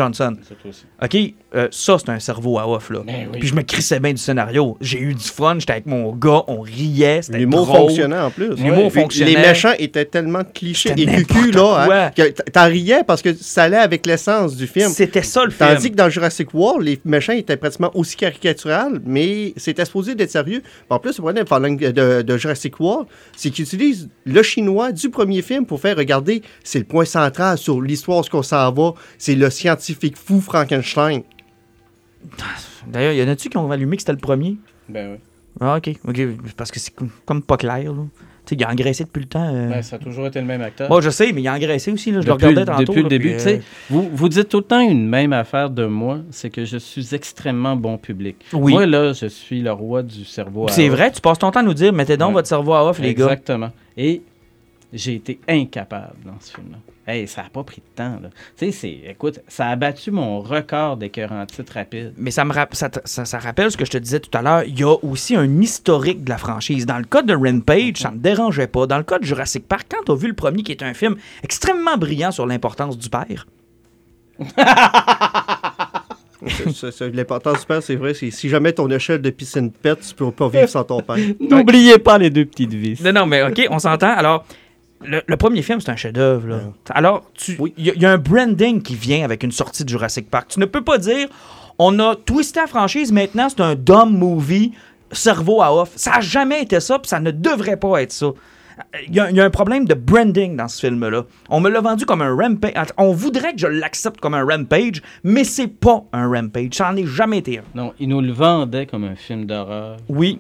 [1.03, 1.17] OK,
[1.55, 2.99] euh, ça, c'est un cerveau à off, là.
[3.05, 3.39] Ben oui.
[3.39, 4.77] Puis je me crissais bien du scénario.
[4.81, 7.79] J'ai eu du fun, j'étais avec mon gars, on riait, c'était L'humour drôle.
[7.88, 8.49] fonctionnait en plus.
[8.55, 9.31] L'humour Puis fonctionnait.
[9.33, 13.33] Les méchants étaient tellement clichés C'était et cucu, là, hein, que t'en riais parce que
[13.33, 14.89] ça allait avec l'essence du film.
[14.89, 15.69] C'était ça le film.
[15.69, 20.32] Tandis que dans Jurassic World, les méchants étaient pratiquement aussi caricaturales, mais c'était supposé d'être
[20.32, 20.62] sérieux.
[20.89, 25.10] En plus, le problème de, de, de Jurassic World, c'est qu'ils utilisent le chinois du
[25.10, 28.93] premier film pour faire regarder, c'est le point central sur l'histoire, ce qu'on s'en va,
[29.17, 31.23] c'est le scientifique fou Frankenstein.
[32.88, 34.58] D'ailleurs, il y en a-tu qui ont allumé que c'était le premier?
[34.89, 35.17] Ben oui.
[35.60, 35.89] Ah, OK.
[36.08, 36.21] OK,
[36.56, 38.04] parce que c'est comme, comme pas clair, là.
[38.47, 39.53] Tu sais, il a engraissé depuis le temps.
[39.53, 39.69] euh.
[39.69, 40.88] Ben, ça a toujours été le même acteur.
[40.89, 42.21] Bon, je sais, mais il a engraissé aussi, là.
[42.21, 42.83] Je le regardais tantôt.
[42.93, 45.07] depuis le là, début, puis, tu sais, euh, vous, vous dites tout le temps une
[45.07, 48.38] même affaire de moi, c'est que je suis extrêmement bon public.
[48.53, 48.71] Oui.
[48.71, 51.60] Moi, là, je suis le roi du cerveau à C'est vrai, tu passes ton temps
[51.60, 52.33] à nous dire, mettez donc Ouais.
[52.36, 53.25] votre cerveau à off, les gars.
[53.25, 53.71] Exactement.
[53.97, 54.21] Et
[54.93, 56.78] j'ai été incapable dans ce film-là.
[57.10, 58.19] Hey, ça n'a pas pris de temps.
[58.21, 58.30] Là.
[58.58, 62.13] Tu sais, c'est, écoute, ça a battu mon record d'écœurant titre rapide.
[62.17, 64.36] Mais ça me rap- ça, te- ça- ça rappelle ce que je te disais tout
[64.38, 64.63] à l'heure.
[64.63, 66.86] Il y a aussi un historique de la franchise.
[66.86, 68.88] Dans le cas de Rampage, ça me dérangeait pas.
[68.88, 70.93] Dans le cas de Jurassic Park, quand tu as vu le premier, qui est un
[70.93, 73.47] film extrêmement brillant sur l'importance du père,
[76.45, 79.71] C'est- c'est- c'est- L'important du père, c'est vrai, c'est si jamais ton échelle de piscine
[79.71, 81.17] pète, tu peux pas vivre sans ton père.
[81.39, 83.02] N'oubliez pas les deux petites vis.
[83.02, 84.12] Non, non, mais OK, on s'entend.
[84.12, 84.45] Alors,
[85.05, 86.47] le, le premier film, c'est un chef-d'œuvre.
[86.47, 86.60] là.
[86.89, 87.73] Alors, tu- il Oui.
[87.77, 90.47] y, y a un branding qui vient avec une sortie de Jurassic Park.
[90.49, 91.27] Tu ne peux pas dire,
[91.79, 94.73] on a twisté la franchise, maintenant c'est un dumb movie,
[95.12, 95.91] cerveau à off.
[95.95, 98.27] Ça n'a jamais été ça, puis ça ne devrait pas être ça.
[99.07, 101.23] Il y, a, il y a un problème de branding dans ce film-là.
[101.49, 102.88] On me l'a vendu comme un rampage.
[102.97, 106.73] On voudrait que je l'accepte comme un rampage, mais c'est pas un rampage.
[106.73, 107.63] Ça n'en est jamais été un.
[107.73, 110.39] Non, ils nous le vendaient comme un film d'horreur, Oui,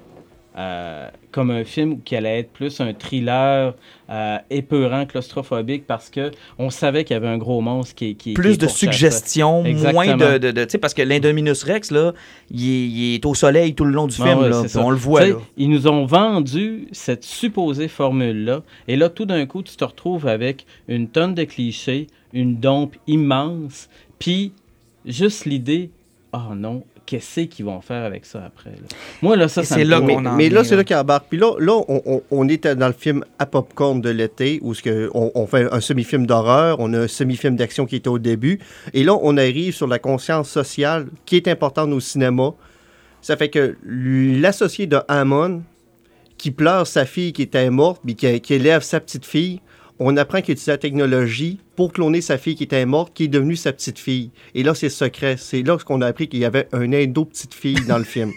[0.57, 3.75] euh, comme un film qui allait être plus un thriller
[4.09, 8.29] euh, épeurant, claustrophobique, parce que on savait qu'il y avait un gros monstre qui, qui
[8.29, 10.37] qui plus de suggestions, moins de.
[10.39, 12.13] de, de- tu sais, parce que l'Indominus Rex, là,
[12.49, 15.27] il est, au soleil tout le long du Ah film, ouais, là, on le voit.
[15.27, 15.35] Là.
[15.57, 18.63] Ils nous ont vendu cette supposée formule-là.
[18.87, 22.95] Et là, tout d'un coup, tu te retrouves avec une tonne de clichés, une dompe
[23.05, 24.53] immense, puis
[25.05, 25.91] juste l'idée,
[26.33, 28.69] oh non, qu'est-ce qu'ils vont faire avec ça après?
[28.71, 28.87] là?
[29.23, 30.01] Moi, là, ça, c'est là.
[30.01, 30.77] Mais, qu'on mais là, c'est là.
[30.77, 31.25] là qu'il embarque.
[31.29, 34.75] Puis là, là on, on, on est dans le film à popcorn de l'été, où
[34.75, 38.09] ce que on, on fait un semi-film d'horreur, on a un semi-film d'action qui était
[38.09, 38.59] au début.
[38.93, 42.53] Et là, on arrive sur la conscience sociale qui est importante au cinéma.
[43.21, 45.63] Ça fait que l'associé de Hammond,
[46.37, 49.59] qui pleure sa fille qui était morte, puis qui, qui élève sa petite fille,
[49.99, 53.27] on apprend qu'il utilise la technologie pour cloner sa fille qui était morte, qui est
[53.27, 54.31] devenue sa petite fille.
[54.53, 55.35] Et là, c'est secret.
[55.37, 58.31] C'est là qu'on a appris qu'il y avait un indo-petite fille dans le film.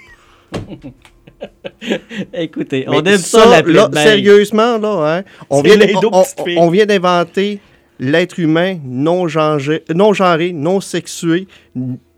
[2.34, 6.24] Écoutez, Mais on aime ça, la là, sérieusement, là, hein, on, vient on-
[6.58, 7.60] on- d'inventer
[7.98, 11.46] l'être humain non genré, non genré, non sexué,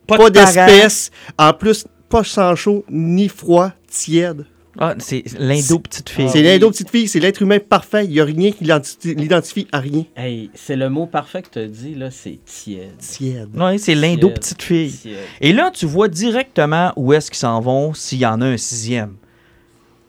[0.07, 4.45] Pas d'espèce, en plus, pas sans chaud, ni froid, tiède.
[4.79, 6.29] Ah, c'est l'indo-petite-fille.
[6.31, 9.81] c'est l'indo-petite fille, c'est l'être humain parfait, il n'y a rien qui l'identi- l'identifie à
[9.81, 10.05] rien.
[10.17, 12.97] Hey, c'est le mot parfait que tu as dit, là, c'est tiède.
[12.99, 13.49] Tiède.
[13.55, 14.91] Oui, c'est l'indo-petite-fille.
[14.93, 15.17] Tiède.
[15.43, 18.57] Et là, tu vois directement où est-ce qu'ils s'en vont s'il y en a un
[18.57, 19.15] sixième.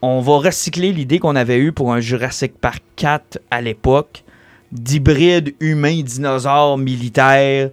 [0.02, 4.23] On va recycler l'idée qu'on avait eue pour un Jurassic Park 4 à l'époque,
[4.71, 7.69] d'hybride humain-dinosaure militaire.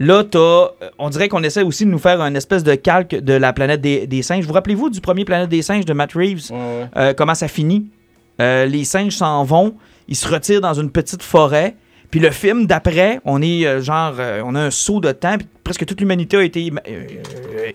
[0.00, 3.16] Là, t'as, euh, on dirait qu'on essaie aussi de nous faire un espèce de calque
[3.16, 4.46] de la planète des, des singes.
[4.46, 6.50] Vous rappelez-vous du premier Planète des singes de Matt Reeves?
[6.50, 6.88] Ouais, ouais.
[6.96, 7.88] Euh, comment ça finit?
[8.40, 9.74] Euh, les singes s'en vont,
[10.06, 11.74] ils se retirent dans une petite forêt.
[12.10, 15.48] Puis le film d'après, on est euh, genre, on a un saut de temps, puis
[15.64, 16.72] presque toute l'humanité a été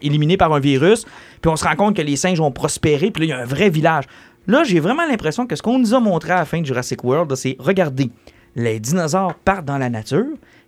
[0.01, 1.05] éliminée par un virus.
[1.41, 3.43] Puis on se rend compte que les singes ont prospéré, puis là, il y a
[3.43, 4.05] un vrai village.
[4.47, 7.03] Là, j'ai vraiment l'impression que ce qu'on nous a montré à la fin de Jurassic
[7.03, 8.09] World, c'est regardez,
[8.55, 10.25] les dinosaures partent dans la nature.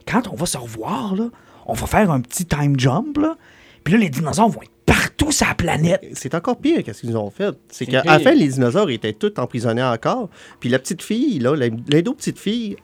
[0.07, 1.29] Quand on va se revoir, là,
[1.65, 3.35] on va faire un petit time jump, là.
[3.83, 6.01] Puis là, les dinosaures vont être partout sur la planète.
[6.13, 7.55] C'est encore pire qu'est-ce qu'ils ont fait.
[7.69, 10.29] C'est C'est qu'à la fin, les dinosaures étaient tous emprisonnés encore.
[10.59, 12.77] Puis la petite fille, là, l'indo-petite fille,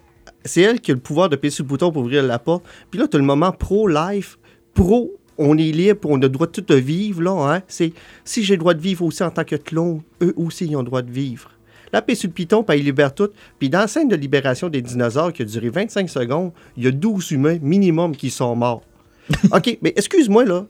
[0.46, 2.64] c'est elle qui a le pouvoir de péter sur le bouton pour ouvrir la porte.
[2.90, 4.38] Puis là, tu as le moment pro-life,
[4.74, 7.32] pro, on est libre, on a le droit de tout de vivre, là.
[7.32, 7.62] Hein?
[7.68, 10.76] C'est si j'ai le droit de vivre aussi en tant que clone, eux aussi, ils
[10.76, 11.52] ont le droit de vivre.
[11.94, 13.30] La paix sur le piton, puis ils libèrent tout.
[13.60, 16.88] Puis dans la scène de libération des dinosaures qui a duré 25 secondes, il y
[16.88, 18.82] a 12 humains minimum qui sont morts.
[19.52, 20.66] OK, mais excuse-moi, là.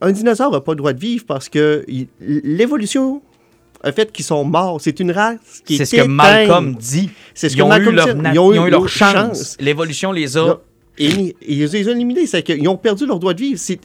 [0.00, 3.22] Un dinosaure n'a pas le droit de vivre parce que il- l'évolution
[3.84, 4.80] a fait qu'ils sont morts.
[4.80, 6.06] C'est une race qui est C'est ce que.
[6.08, 7.10] Malcolm dit.
[7.34, 8.20] C'est ce ils, que ont Malcolm eu leur dit.
[8.32, 9.12] Ils ont eu ils ont eu leur leur chance.
[9.12, 9.56] chance.
[9.60, 10.46] L'évolution les a.
[10.46, 10.60] Là,
[10.98, 12.26] Et et ils les ont éliminés.
[12.26, 13.58] C'est qu'ils ont perdu leur droit de vivre.
[13.60, 13.80] C'est-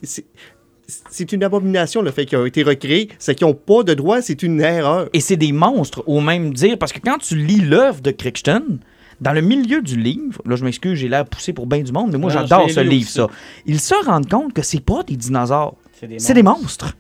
[0.88, 3.10] c'est- une abomination le fait qu'ils ont été recréés.
[3.20, 4.22] C'est qu'ils n'ont pas de droit.
[4.22, 5.10] C'est une erreur.
[5.14, 8.80] Et c'est des monstres, au même dire, parce que quand tu lis l'œuvre de Crichton,
[9.20, 12.12] dans le milieu du livre, là je m'excuse, j'ai l'air poussé pour bien du monde,
[12.12, 13.14] mais moi j'adore ce livre, aussi.
[13.14, 13.28] ça.
[13.66, 16.96] Ils se rendent compte que c'est pas des dinosaures, C'est des c'est des monstres.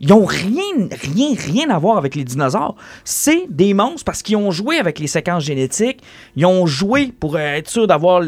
[0.00, 2.76] Ils ont rien, rien, rien à voir avec les dinosaures.
[3.04, 6.00] C'est des monstres parce qu'ils ont joué avec les séquences génétiques.
[6.36, 8.22] Ils ont joué pour euh, être sûr d'avoir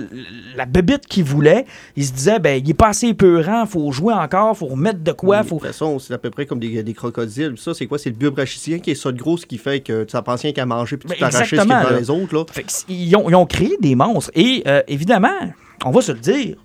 [0.57, 1.67] la bébite qu'ils voulaient.
[1.97, 5.13] Ils se disaient, ben, il est pas assez peurant, faut jouer encore, faut remettre de
[5.13, 5.57] quoi, De faut.
[5.59, 7.55] toute façon, c'est à peu près comme des, des crocodiles.
[7.59, 7.99] Ça, c'est quoi?
[7.99, 10.37] C'est le biobrachicien qui est ça de gros, ce qui fait que tu n'as pas
[10.37, 12.35] rien qu'à manger puis tu Ben, t'arraches ce qui est dans les autres.
[12.35, 12.45] Là.
[12.51, 14.31] Fait ils, ont, ils ont créé des monstres.
[14.35, 15.29] Et euh, évidemment,
[15.85, 16.57] on va se le dire,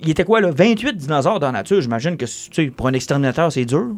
[0.00, 0.50] il était quoi, là?
[0.50, 1.80] 28 dinosaures dans la nature.
[1.80, 3.96] J'imagine que tu sais, pour un exterminateur, c'est dur.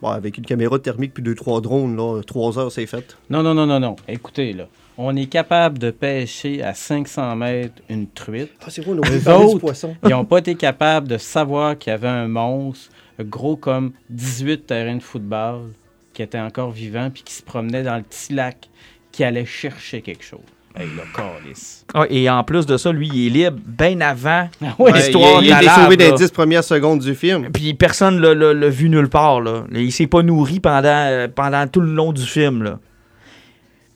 [0.00, 3.16] Bon, avec une caméra thermique puis deux, trois drones, là, trois heures, c'est fait.
[3.30, 3.96] Non, non, non, non, non.
[4.08, 8.50] Écoutez, là, on est capable de pêcher à 500 mètres une truite.
[8.62, 9.94] Ah, c'est vrai, on du autres, poisson?
[10.04, 14.66] ils n'ont pas été capables de savoir qu'il y avait un monstre gros comme 18
[14.66, 15.72] terrains de football
[16.12, 18.68] qui était encore vivant puis qui se promenait dans le petit lac
[19.12, 20.40] qui allait chercher quelque chose.
[20.74, 21.84] Hey, le calice.
[21.92, 25.42] Ah, et en plus de ça, lui, il est libre bien avant Ah Ouais, l'histoire
[25.42, 27.50] il, de il la est sauvé des 10 premières secondes du film.
[27.52, 29.40] Puis personne l'a- l'a vu nulle part.
[29.42, 29.64] Là.
[29.72, 32.62] Il s'est pas nourri pendant, euh, pendant tout le long du film.
[32.62, 32.78] Là.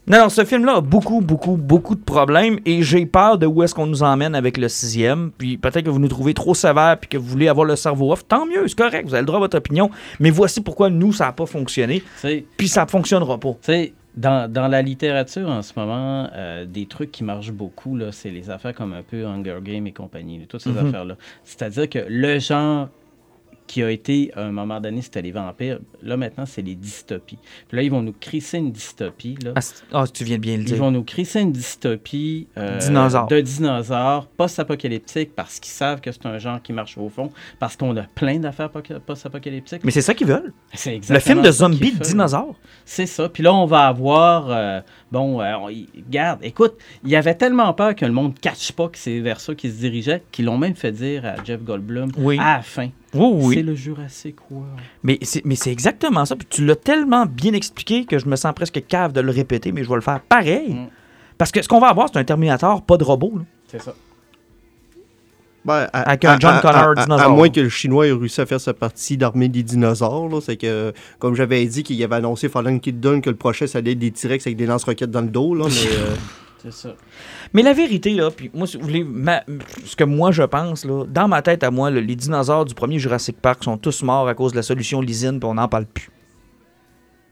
[0.09, 3.65] Non, non, ce film-là a beaucoup, beaucoup, beaucoup de problèmes et j'ai peur de où
[3.65, 5.33] est-ce qu'on nous emmène avec le sixième.
[5.37, 8.13] Puis peut-être que vous nous trouvez trop sévère puis que vous voulez avoir le cerveau
[8.13, 8.23] off.
[8.29, 9.91] Tant mieux, c'est correct, vous avez le droit à votre opinion.
[10.21, 12.05] Mais voici pourquoi nous, ça n'a pas fonctionné.
[12.57, 13.57] Puis ça ne fonctionnera pas.
[14.17, 18.31] Dans, dans la littérature en ce moment, euh, des trucs qui marchent beaucoup, là, c'est
[18.31, 20.79] les affaires comme un peu Hunger Games et compagnie, toutes ces Mhm.
[20.79, 21.17] affaires-là.
[21.45, 22.89] C'est-à-dire que le genre
[23.67, 27.39] qui a été, à un moment donné, c'était les vampires, là maintenant, c'est les dystopies.
[27.69, 29.37] Puis là, ils vont nous crisser une dystopie.
[29.45, 29.53] Là.
[29.57, 29.61] Ah,
[29.93, 30.77] ah, tu viens de bien le Ils dire.
[30.77, 33.27] vont nous crisser une dystopie euh, Dinosaures.
[33.27, 37.77] de dinosaures post-apocalyptiques parce qu'ils savent que c'est un genre qui marche au fond, parce
[37.77, 39.85] qu'on a plein d'affaires poca- post-apocalyptiques.
[39.85, 40.53] Mais c'est ça qu'ils veulent.
[40.75, 42.55] C'est Le exactement film de zombies de dinosaures.
[42.85, 43.29] C'est ça.
[43.29, 44.51] Puis là, on va avoir.
[44.51, 45.71] euh, bon, euh,
[46.43, 49.41] écoute, il y avait tellement peur que le monde ne catche pas que c'est vers
[49.41, 52.39] ça qu'ils se dirigeaient qu'ils l'ont même fait dire à Jeff Goldblum Oui.
[52.39, 52.89] à la fin.
[53.15, 54.79] Oui, C'est le Jurassic World.
[55.03, 56.37] Mais c'est, exactement ça.
[56.37, 59.73] Puis tu l'as tellement bien expliqué que je me sens presque cave de le répéter,
[59.73, 60.75] mais je vais le faire pareil.
[60.75, 60.89] Mm.
[61.39, 63.41] Parce que ce qu'on va avoir, c'est un Terminator, pas de robot.
[63.69, 63.95] C'est ça.
[65.67, 67.27] Ben, à, Avec un John à- Connor à- à- dinosaure.
[67.27, 70.29] À moins que le Chinois ait réussi à faire sa partie d'armée des dinosaures.
[70.29, 70.41] là.
[70.41, 73.93] C'est que, comme j'avais dit, qu'il avait annoncé Fallen Kingdom que le prochain, ça allait
[73.93, 75.55] être des T-Rex avec des lance-roquettes dans le dos.
[75.55, 76.15] Là, mais, euh,
[76.63, 76.95] C'est ça.
[77.53, 79.45] Mais la vérité, là, puis moi, si vous voulez, ma-
[79.85, 82.75] ce que moi je pense, là, dans ma tête à moi, là, les dinosaures du
[82.75, 85.69] premier Jurassic Park sont tous morts à cause de la solution lysine, puis on n'en
[85.69, 86.11] parle plus.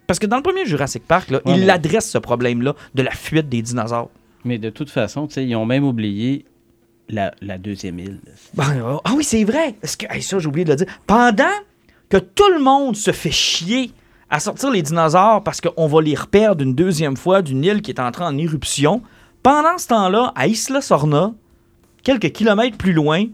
[0.07, 3.03] Parce que dans le premier Jurassic Park, là, Ouais, il mais- adresse ce problème-là de
[3.03, 4.11] la fuite des dinosaures.
[4.45, 6.45] Mais de toute façon, tu sais, ils ont même oublié
[7.09, 8.21] la, deuxième île.
[8.55, 9.77] Ben, euh, ah oui, c'est vrai.
[10.11, 10.87] Hey, ça, j'ai oublié de le dire.
[11.07, 11.45] Pendant
[12.09, 13.93] que tout le monde se fait chier
[14.31, 17.91] à sortir les dinosaures parce qu'on va les reperdre une deuxième fois d'une île qui
[17.91, 19.03] est entrée en éruption,
[19.43, 21.33] pendant ce temps-là, à Isla Sorna,
[22.03, 23.27] quelques kilomètres plus loin,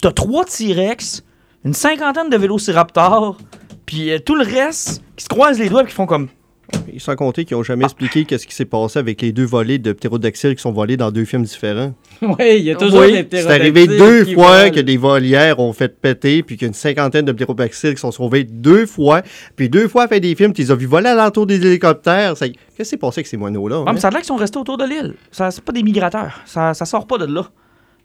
[0.00, 1.24] t'as trois T-Rex,
[1.64, 3.36] une cinquantaine de vélociraptors,
[3.84, 6.28] puis euh, tout le reste qui se croisent les doigts et qui font comme.
[6.92, 9.78] Et sans compter qu'ils n'ont jamais expliqué qu'est-ce qui s'est passé avec les deux volets
[9.78, 11.94] de ptérodactyles qui sont volés dans deux films différents.
[12.22, 14.74] oui, il y a toujours Oui, des C'est arrivé deux fois volent.
[14.74, 18.00] que des volières ont fait péter, puis qu'il y a une cinquantaine de ptérodactyles qui
[18.00, 19.22] sont sauvés deux fois.
[19.54, 22.36] Puis deux fois, fait des films, tu les as vus voler alentour des hélicoptères.
[22.36, 23.82] Ça- Qu'est-ce qui s'est passé avec ces moineaux-là?
[23.86, 23.92] Ah, hein?
[23.94, 25.14] mais ça a l'air qu'ils sont restés autour de l'île.
[25.30, 26.40] Ça, c'est pas des migrateurs.
[26.46, 27.48] Ça, ça sort pas de là.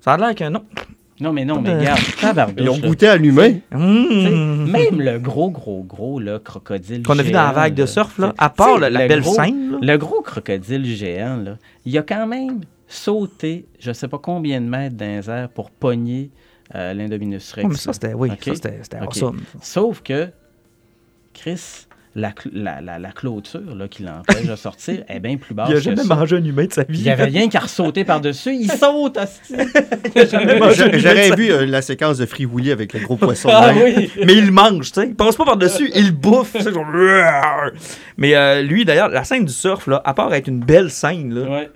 [0.01, 0.63] Ça a l'air que non.
[1.21, 2.87] Non, mais non, mais regarde, Ils ont là.
[2.87, 3.53] goûté à l'humain.
[3.71, 4.65] Mmh.
[4.71, 7.85] Même le gros, gros, gros là, crocodile Qu'on a vu dans la géant, vague de
[7.85, 9.71] surf, là, à part la, la le belle gros- scène.
[9.71, 9.77] là.
[9.81, 14.65] Le gros crocodile géant, là, il a quand même sauté, je sais pas combien de
[14.67, 16.31] mètres dans les airs pour pogner
[16.75, 17.65] euh, l'Indominus Rex.
[17.65, 18.43] Oh, mais ça, c'était, oui, Ok?
[18.43, 19.05] ça, c'était, c'était Ok.
[19.15, 19.39] awesome.
[19.61, 20.29] Sauf que,
[21.33, 25.69] Chris, la, la, la, la clôture là, qui l'empêche de sortir est bien plus basse
[25.69, 26.15] Il a que jamais ça.
[26.15, 26.99] mangé un humain de sa vie.
[26.99, 28.53] Il y avait rien qu'à ressauter par-dessus.
[28.53, 29.17] Il saute,
[30.15, 33.49] J'aurais vu euh, la séquence de Free Willy avec le gros poisson.
[33.51, 34.11] Ah oui.
[34.25, 35.07] Mais il mange, tu sais.
[35.07, 36.55] Il passe pas par-dessus, il bouffe.
[36.61, 36.85] genre...
[38.17, 41.33] Mais euh, lui, d'ailleurs, la scène du surf, là, à part être une belle scène,
[41.33, 41.69] là, Ouais.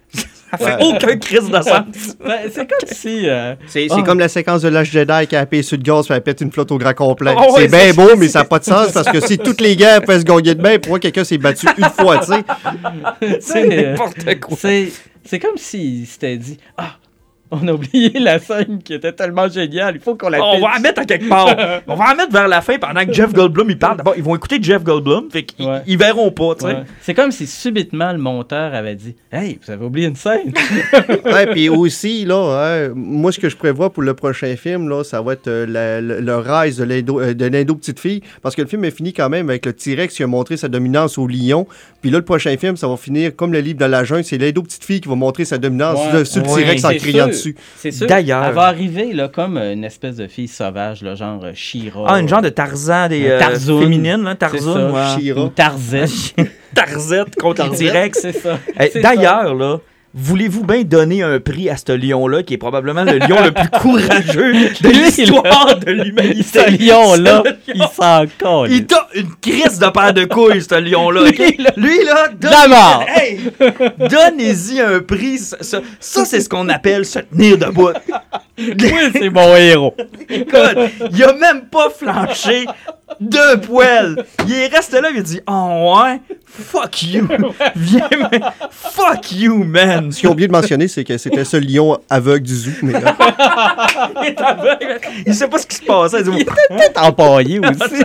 [0.51, 0.95] ça fait Ouais.
[0.95, 2.15] aucun crise de sens.
[2.25, 3.27] Ben, c'est comme si.
[3.27, 4.01] euh, C'est Ah.
[4.05, 6.41] comme la séquence de l'âge Jedi qui a appuyé sur le gaz et elle pète
[6.41, 7.33] une flotte au grand complet.
[7.37, 9.61] Oh, ouais, c'est bien beau, mais ça n'a pas de sens parce que si toutes
[9.61, 13.39] les guerres peuvent se gagner de main, pourquoi quelqu'un s'est battu une fois, tu sais?
[13.41, 14.57] c'est euh, N'importe quoi.
[14.59, 14.91] c'est
[15.27, 16.91] c'est comme s'il s'était dit Ah,
[17.51, 19.95] on a oublié la scène qui était tellement géniale.
[19.95, 21.55] Il faut qu'on la On va la mettre à quelque part.
[21.87, 23.97] On va la mettre vers la fin pendant que Jeff Goldblum il parle.
[23.97, 25.81] D'abord, ils vont écouter Jeff Goldblum, fait qu'ils Ouais.
[25.87, 26.53] ils verront pas.
[26.63, 26.77] Ouais.
[27.01, 30.53] C'est comme si subitement le monteur avait dit Hey, vous avez oublié une scène.
[31.25, 32.35] Ouais, puis aussi, là,
[32.87, 35.65] hein, moi, ce que je prévois pour le prochain film, là, ça va être euh,
[35.67, 38.21] la- le, le rise de l'Indo euh, de l'Indo petite fille.
[38.41, 40.67] Parce que le film est fini quand même avec le T-Rex qui a montré sa
[40.67, 41.67] dominance au lion.
[42.01, 44.23] Puis là, le prochain film, ça va finir comme le livre de la jungle.
[44.23, 46.25] C'est l'Indo petite fille qui va montrer sa dominance Ouais.
[46.25, 46.55] sur le-.
[46.55, 47.27] T-Rex en criant
[47.77, 48.07] C'est sûr.
[48.07, 48.43] D'ailleurs.
[48.45, 52.05] Elle va arriver là, comme une espèce de fille sauvage, là, genre euh, She-Ra.
[52.07, 53.81] Ah, une genre de Tarzan des euh, Tarzoun.
[53.83, 54.73] féminines, là, Tarzan.
[54.73, 54.91] ça.
[55.17, 55.21] ouais.
[55.23, 55.41] She-Ra.
[55.41, 56.35] Une Tarzette.
[56.75, 57.91] Tarzette contre Tarzette.
[57.91, 58.19] T-Rex.
[58.19, 58.57] c'est ça.
[59.01, 59.79] D'ailleurs, là,
[60.15, 63.69] voulez-vous bien donner un prix à ce lion-là, qui est probablement le lion le plus
[63.81, 66.43] courageux de l'histoire de l'humanité?
[66.43, 68.71] Ce lion-là, il s'en colle.
[68.71, 71.21] Il t'a une crise de paire de couilles, ce lion-là.
[71.29, 71.71] Lui, là.
[71.75, 73.03] Lui, là, donne- La mort.
[73.15, 73.39] Hey,
[73.99, 75.37] donnez-y un prix.
[75.39, 77.89] Ça, c'est ce qu'on appelle se tenir debout.
[78.57, 79.93] Oui, c'est mon héros.
[80.29, 80.77] Écoute,
[81.11, 82.65] il a même pas flanché
[83.19, 84.15] deux poils.
[84.47, 87.27] Il est resté là, il dit Oh ouais, fuck you.
[87.75, 88.51] Viens, man.
[88.71, 90.04] fuck you, man.
[90.11, 92.71] Ce qu'ils ont oublié de mentionner, c'est que c'était ce lion aveugle du zoo.
[92.83, 92.99] Mais, euh,
[94.21, 94.99] Il est aveugle.
[95.25, 96.21] Il sait pas ce qui se passait.
[96.21, 98.03] Il dit, Peut-être empaillé aussi.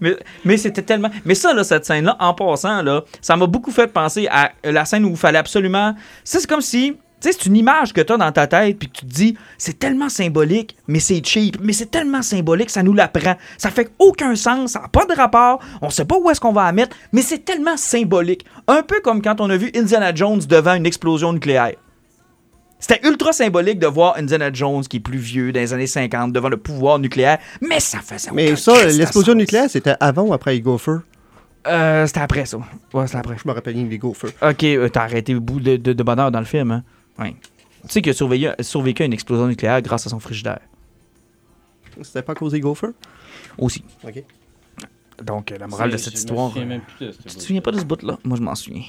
[0.00, 1.10] mais mais c'était tellement.
[1.24, 4.84] Mais ça, là, cette scène-là, en passant, là, ça m'a beaucoup fait penser à la
[4.84, 5.94] scène où il fallait absolument.
[6.24, 6.96] Ça, c'est comme si.
[7.22, 9.10] Tu sais, c'est une image que tu as dans ta tête, puis que tu te
[9.14, 13.36] dis, c'est tellement symbolique, mais c'est cheap, mais c'est tellement symbolique, ça nous l'apprend.
[13.58, 16.52] Ça fait aucun sens, ça n'a pas de rapport, on sait pas où est-ce qu'on
[16.52, 18.44] va la mettre, mais c'est tellement symbolique.
[18.66, 21.74] Un peu comme quand on a vu Indiana Jones devant une explosion nucléaire.
[22.80, 26.32] C'était ultra symbolique de voir Indiana Jones qui est plus vieux dans les années 50
[26.32, 30.58] devant le pouvoir nucléaire, mais ça faisait Mais ça, l'explosion nucléaire, c'était avant ou après
[30.58, 30.96] Gopher?
[31.68, 32.58] Euh, c'était après ça.
[32.92, 33.36] Ouais, c'était après.
[33.40, 34.30] Je me rappelle les Gopher.
[34.42, 36.82] Ok, euh, t'as arrêté le bout de, de- de bonheur dans le film, hein?
[37.18, 37.36] Oui.
[37.82, 40.60] Tu sais qu'il a survécu, survécu à une explosion nucléaire grâce à son frigidaire.
[42.02, 42.88] C'était pas à cause des Gopher?
[43.58, 43.84] Aussi.
[44.04, 44.22] OK.
[45.22, 46.48] Donc, la morale de cette je histoire.
[46.50, 48.18] souviens euh, même plus de ce Tu te souviens pas de ce bout-là?
[48.24, 48.82] Moi, je m'en souviens.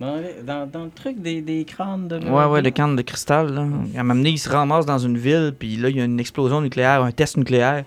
[0.00, 2.18] Dans, dans, dans le truc des, des crânes de.
[2.18, 3.60] Ouais, ouais, le canne de cristal, là.
[3.60, 6.04] À un moment donné, il se ramasse dans une ville, puis là, il y a
[6.04, 7.84] une explosion nucléaire, un test nucléaire,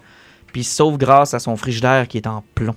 [0.48, 2.76] puis il se sauve grâce à son frigidaire qui est en plomb.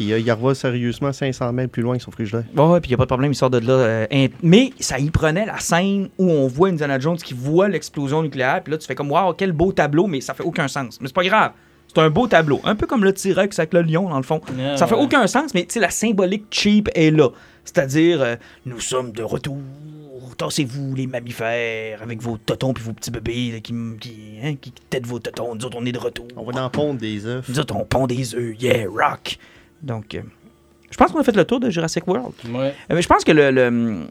[0.00, 2.44] Puis euh, il revoit sérieusement 500 mètres plus loin avec son frigidaire.
[2.56, 3.72] Ouais, ouais, puis il a pas de problème, il sort de là.
[3.74, 7.68] euh, in- mais ça y prenait la scène où on voit Indiana Jones qui voit
[7.68, 10.68] l'explosion nucléaire, puis là, tu fais comme, waouh, quel beau tableau, mais ça fait aucun
[10.68, 10.98] sens.
[11.02, 11.52] Mais c'est pas grave.
[11.86, 12.60] C'est un beau tableau.
[12.64, 14.40] Un peu comme le T-Rex avec le lion, dans le fond.
[14.76, 15.02] Ça fait ouais.
[15.02, 17.28] aucun sens, mais tu sais, la symbolique cheap est là.
[17.66, 19.58] C'est-à-dire, euh, nous sommes de retour.
[20.38, 24.72] Tassez-vous, les mammifères, avec vos totons puis vos petits bébés là, qui, qui, hein, qui
[24.88, 25.54] têtent vos totons.
[25.54, 26.26] Nous autres, on est de retour.
[26.36, 27.46] On va dans pondre des œufs.
[27.48, 28.54] Nous autres, on pond des œufs.
[28.58, 29.36] Yeah, rock.
[29.82, 30.20] Donc, euh,
[30.90, 32.34] je pense qu'on a fait le tour de Jurassic World.
[32.50, 32.74] Ouais.
[32.90, 34.06] Euh, mais je pense que le, le-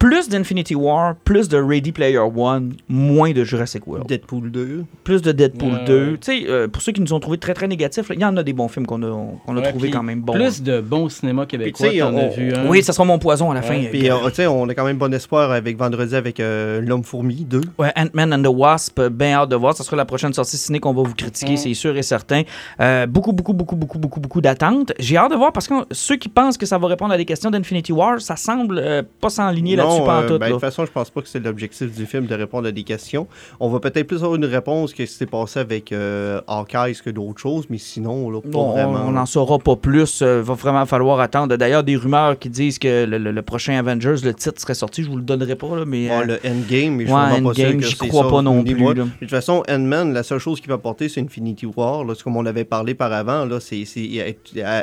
[0.00, 4.08] plus d'Infinity War, plus de Ready Player One, moins de Jurassic World.
[4.08, 4.84] Deadpool 2.
[5.04, 6.10] Plus de Deadpool Ouais, 2.
[6.12, 6.18] ouais.
[6.18, 8.24] Tu sais, euh, pour ceux qui nous ont trouvé très très négatifs, là, il y
[8.24, 9.10] en a des bons films qu'on a,
[9.46, 10.32] qu'on a Ouais, trouvé quand même bons.
[10.32, 12.66] Plus de bons cinéma québécois, on- vu un.
[12.66, 13.66] Oui, ça sera mon poison à la Ouais.
[13.66, 13.84] fin.
[13.90, 16.80] Puis Euh, euh, tu sais, on a quand même bon espoir avec vendredi avec euh,
[16.80, 17.60] L'Homme Fourmi 2.
[17.78, 19.76] Ouais, Ant-Man and the Wasp, bien hâte de voir.
[19.76, 21.56] Ça sera la prochaine sortie ciné qu'on va vous critiquer, Mm.
[21.58, 22.42] c'est sûr et certain.
[22.80, 24.92] Euh, beaucoup, beaucoup, beaucoup, beaucoup, beaucoup, beaucoup d'attentes.
[24.98, 27.26] J'ai hâte de voir parce que ceux qui pensent que ça va répondre à des
[27.26, 30.38] questions d'Infinity War, ça semble euh, pas s'enligner là-dessus Pas euh, tout.
[30.38, 32.72] ben, de toute façon, je pense pas que c'est l'objectif du film de répondre à
[32.72, 33.26] des questions.
[33.60, 36.94] On va peut-être plus avoir une réponse que ce qui s'est passé avec euh, Hawkeye
[37.04, 39.04] que d'autres choses, mais sinon, là, pas Bon, vraiment.
[39.06, 40.22] on n'en saura pas plus.
[40.22, 41.56] Euh, va vraiment falloir attendre.
[41.56, 45.02] D'ailleurs, des rumeurs qui disent que le, le- le prochain Avengers, le titre serait sorti.
[45.02, 46.08] Je vous le donnerai pas, là, mais.
[46.08, 48.24] Ouais, euh, le Endgame, mais je ouais, vraiment pas sûr Endgame, que j'y c'est crois
[48.24, 48.94] ça, pas non plus, là.
[48.94, 52.04] De toute façon, Ant-Man, la seule chose qu'il va apporter, c'est Infinity War.
[52.04, 53.84] Là, comme on avait parlé par avant, là, c'est,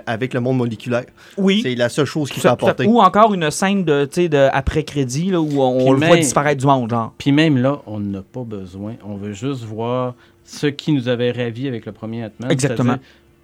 [0.05, 1.05] avec le monde moléculaire.
[1.37, 1.61] oui.
[1.63, 2.85] C'est la seule chose qu'il à- apporter.
[2.85, 4.29] Ou encore une scène de, tu sais,
[5.01, 7.13] après-crédit là, où on, on le voit même- disparaître du monde, genre.
[7.17, 8.93] Puis même là, on n'a pas besoin.
[9.05, 12.51] On veut juste voir ce qui nous avait ravi avec le premier Ant-Man.
[12.51, 12.95] Exactement.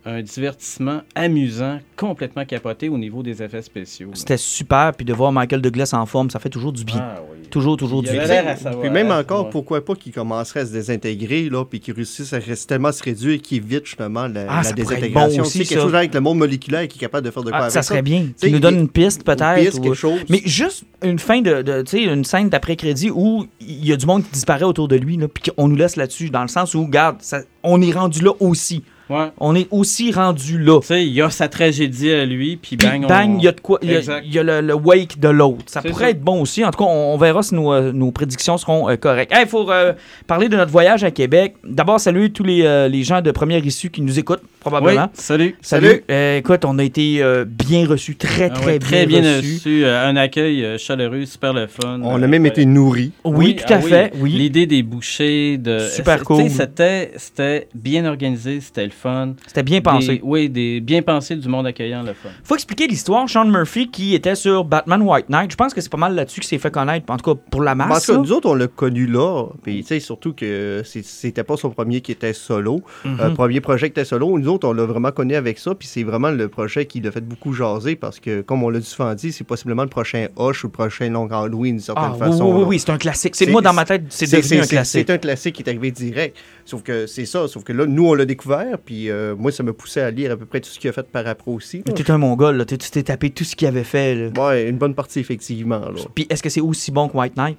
[0.06, 4.10] Un divertissement amusant, complètement capoté au niveau des effets spéciaux.
[4.16, 7.00] C'était super, puis de voir Michael Douglas en forme, ça fait toujours du bien.
[7.02, 7.48] Ah oui.
[7.50, 8.26] Toujours, toujours Il du bien.
[8.28, 8.82] l'air à savoir.
[8.82, 9.52] Puis même hein, encore, ouais.
[9.52, 13.02] pourquoi pas qu'il commencerait à se désintégrer, là, puis qu'il réussisse à rester tellement se
[13.02, 15.44] réduire qu'il évite justement la, Ah, la ça désintégration.
[15.44, 15.80] bon aussi, quelque ça.
[15.82, 17.82] chose avec le monde moléculaire qui est capable de faire de quoi Ah, avec ça
[17.84, 18.28] serait bien.
[18.44, 19.56] nous donnes une piste, peut-être.
[19.64, 20.20] piste, ou- quelque chose.
[20.30, 23.96] Mais juste une fin de, de tu sais, une scène d'après-crédit où il y a
[23.98, 26.48] du monde qui disparaît autour de lui, là, puis qu'on nous laisse là-dessus, dans le
[26.50, 28.84] sens où, regarde, ça- on est rendu là aussi.
[29.10, 29.32] Ouais.
[29.40, 30.80] On est aussi rendu là.
[30.80, 33.44] Tu sais, il y a sa tragédie à lui, puis Puis bang, bang, on- il
[33.44, 35.64] y a de quoi, il y a, y le, le wake de l'autre.
[35.68, 36.10] Ça pourrait ça.
[36.12, 36.64] être bon aussi.
[36.64, 39.34] En tout cas, on, on verra si nos, euh, nos prédictions seront euh, correctes.
[39.40, 39.94] Il faut euh,
[40.26, 41.56] parler de notre voyage à Québec.
[41.66, 45.10] D'abord, saluer tous les, euh, les gens de première issue qui nous écoutent, Oui, probablement.
[45.14, 45.56] salut.
[45.62, 45.88] Salut.
[45.88, 46.04] Salut.
[46.10, 49.20] Euh, écoute, on a été euh, bien reçus, très, Ah très, ouais, bien, très bien
[49.38, 49.54] reçus.
[49.56, 49.86] reçu.
[49.86, 52.00] euh, un accueil chaleureux, super le fun.
[52.04, 53.12] On Euh, a même été nourris.
[53.24, 54.14] Oui, tout à ah fait.
[54.20, 54.32] Oui.
[54.32, 56.50] L'idée des bouchées, de Super cool.
[56.50, 59.34] C'était, c'était bien organisé, c'était le fun.
[59.48, 60.16] C'était bien pensé.
[60.16, 62.30] Des- oui, des, bien pensé du monde accueillant, le fun.
[62.44, 63.28] Faut expliquer l'histoire.
[63.30, 66.40] Sean Murphy, qui était sur Batman White Knight, je pense que c'est pas mal là-dessus
[66.40, 68.06] qu'il s'est fait connaître, en tout cas pour la Mais en masse.
[68.06, 69.46] tout cas, nous autres, on l'a connu là.
[69.62, 72.82] Puis, tu sais, surtout que c'était pas son premier qui était solo.
[73.06, 74.38] Euh, premier projet qui était solo.
[74.40, 75.76] Nous autres, on l'a vraiment connu avec ça.
[75.76, 78.82] Puis, c'est vraiment le projet qui l'a fait beaucoup jaser parce que, comme on l'a
[78.82, 82.18] souvent dit, c'est possiblement le prochain Hush ou le prochain Long Halloween, d'une certaine Ah,
[82.18, 82.46] façon.
[82.52, 83.36] oui, oui, oui, c'est un classique.
[83.36, 85.06] C'est moi dans ma tête, c'est devenu un classique.
[85.08, 86.38] C'est un classique qui est arrivé direct.
[86.66, 87.48] Sauf que c'est ça.
[87.48, 88.78] Sauf que là, nous, on l'a découvert.
[88.84, 90.94] Puis euh, moi, ça m'a poussé à lire à peu près tout ce qu'il a
[90.94, 91.82] fait par après aussi.
[91.84, 92.66] T'es un mongol, là.
[92.66, 94.16] Tu t'es tapé tout ce qu'il avait fait.
[94.16, 94.48] là.
[94.48, 95.80] Ouais, une bonne partie, effectivement.
[95.80, 96.02] Là.
[96.16, 97.58] Puis est-ce que c'est aussi bon que White Knight?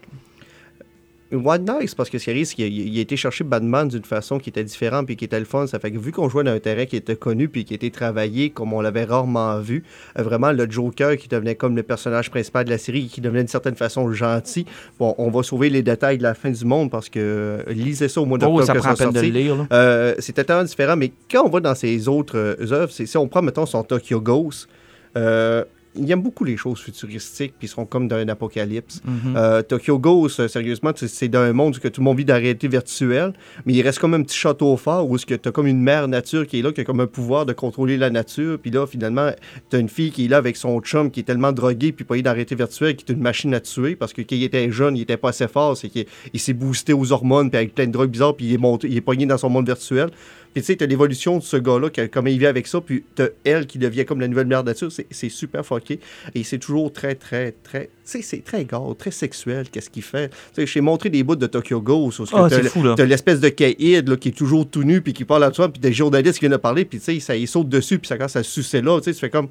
[1.39, 3.89] Knight, c'est parce que ce qui arrive, c'est qu'il a, il a été chercher Batman
[3.89, 5.67] d'une façon qui était différente puis qui était le fun.
[5.67, 7.91] Ça fait que vu qu'on jouait dans un terrain qui était connu puis qui était
[7.91, 9.85] travaillé comme on l'avait rarement vu,
[10.19, 13.41] euh, vraiment le Joker qui devenait comme le personnage principal de la série, qui devenait
[13.41, 14.67] d'une certaine façon gentil.
[14.99, 18.09] Bon, on va sauver les détails de la fin du monde parce que euh, lisez
[18.09, 19.67] ça au mois Oh, d'octobre ça que prend ça peine de lire.
[19.73, 23.29] Euh, c'était tellement différent, mais quand on va dans ses autres euh, œuvres, si on
[23.29, 24.69] prend, mettons, son Tokyo Ghost,
[25.17, 25.65] euh,
[25.97, 29.01] il aime beaucoup les choses futuristiques, puis ils sont comme dans un apocalypse.
[29.05, 29.37] Mhm.
[29.37, 32.25] Euh, Tokyo Ghost, euh, sérieusement, c'est dans un monde où que tout le monde vit
[32.25, 33.33] dans la réalité virtuelle,
[33.67, 36.47] mais il reste comme un petit château fort où tu as comme une mère nature
[36.47, 38.59] qui est là, qui a comme un pouvoir de contrôler la nature.
[38.59, 39.31] Puis là, finalement,
[39.71, 42.05] tu as une fille qui est là avec son chum qui est tellement drogué puis
[42.05, 44.45] pas dans la réalité virtuelle qui est une machine à tuer parce que quand il
[44.45, 47.59] était jeune, il était pas assez fort, c'est qu'il il s'est boosté aux hormones puis
[47.59, 49.67] avec plein de drogues bizarres puis il est monté, il est pogné dans son monde
[49.67, 50.11] virtuel.
[50.55, 53.27] Puis tu sais, t'as l'évolution de ce gars-là, comment il vit avec ça, puis t'as
[53.45, 54.91] elle qui devient comme la nouvelle mère nature.
[54.93, 55.99] C'est- super fucké.
[56.35, 57.87] Et c'est toujours très, très, très.
[57.87, 60.29] Tu sais, c'est très gore, très sexuel, qu'est-ce qu'il fait.
[60.29, 62.21] Tu sais, j'ai montré des bouts de Tokyo Ghost.
[62.21, 62.95] où Ah, t'as fou, là.
[62.97, 65.69] T'as l'espèce de Kaïd là, qui est toujours tout nu, puis qui parle à toi,
[65.69, 68.17] puis des journalistes qui viennent de parler, puis tu sais, il saute dessus, puis ça
[68.17, 68.99] commence à sucer là.
[69.01, 69.49] Tu sais, tu fais comme.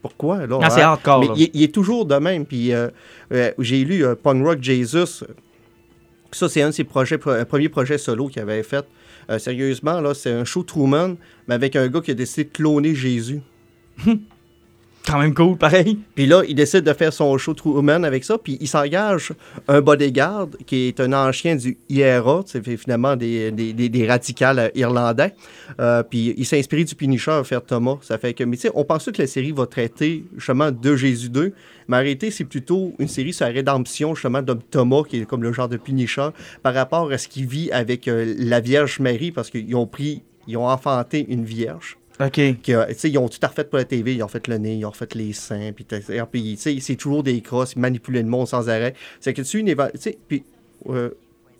[0.00, 0.58] Pourquoi, là?
[0.60, 0.88] Ah, c'est hein?
[0.88, 1.34] hardcore, Mais là.
[1.36, 2.44] il, il est toujours de même.
[2.46, 2.88] Puis euh,
[3.32, 5.22] euh, j'ai lu euh, Punk Rock Jesus.
[6.32, 8.84] Ça, c'est un de ses projets, pro- un premier projet solo qu'il avait fait.
[9.30, 11.16] Euh, sérieusement, là, c'est un show Truman,
[11.48, 13.40] mais avec un gars qui a décidé de cloner Jésus.
[15.04, 15.98] Quand même cool, pareil.
[16.14, 19.32] Puis là, il décide de faire son show Truman avec ça, puis il s'engage
[19.66, 25.34] un bodyguard qui est un ancien du IRA, c'est finalement des, des, radicales euh, irlandais.
[25.80, 27.96] Euh, puis il s'est inspiré du Punisher à faire Thomas.
[28.02, 30.94] Ça fait que, mais tu sais, on pense que la série va traiter justement de
[30.94, 31.52] Jésus 2,
[31.88, 35.24] mais en réalité, c'est plutôt une série sur la rédemption justement de Thomas, qui est
[35.24, 36.28] comme le genre de Punisher,
[36.62, 40.22] par rapport à ce qu'il vit avec euh, la Vierge Marie, parce qu'ils ont pris,
[40.46, 42.40] ils ont enfanté une vierge OK.
[43.04, 45.14] ils ont tout refait pour la TV, ils ont fait le nez, ils ont fait
[45.14, 48.94] les seins, puis, c'est toujours des crosses, ils le monde sans arrêt.
[49.20, 49.68] C'est que tu une
[50.28, 50.44] puis
[50.88, 51.10] euh,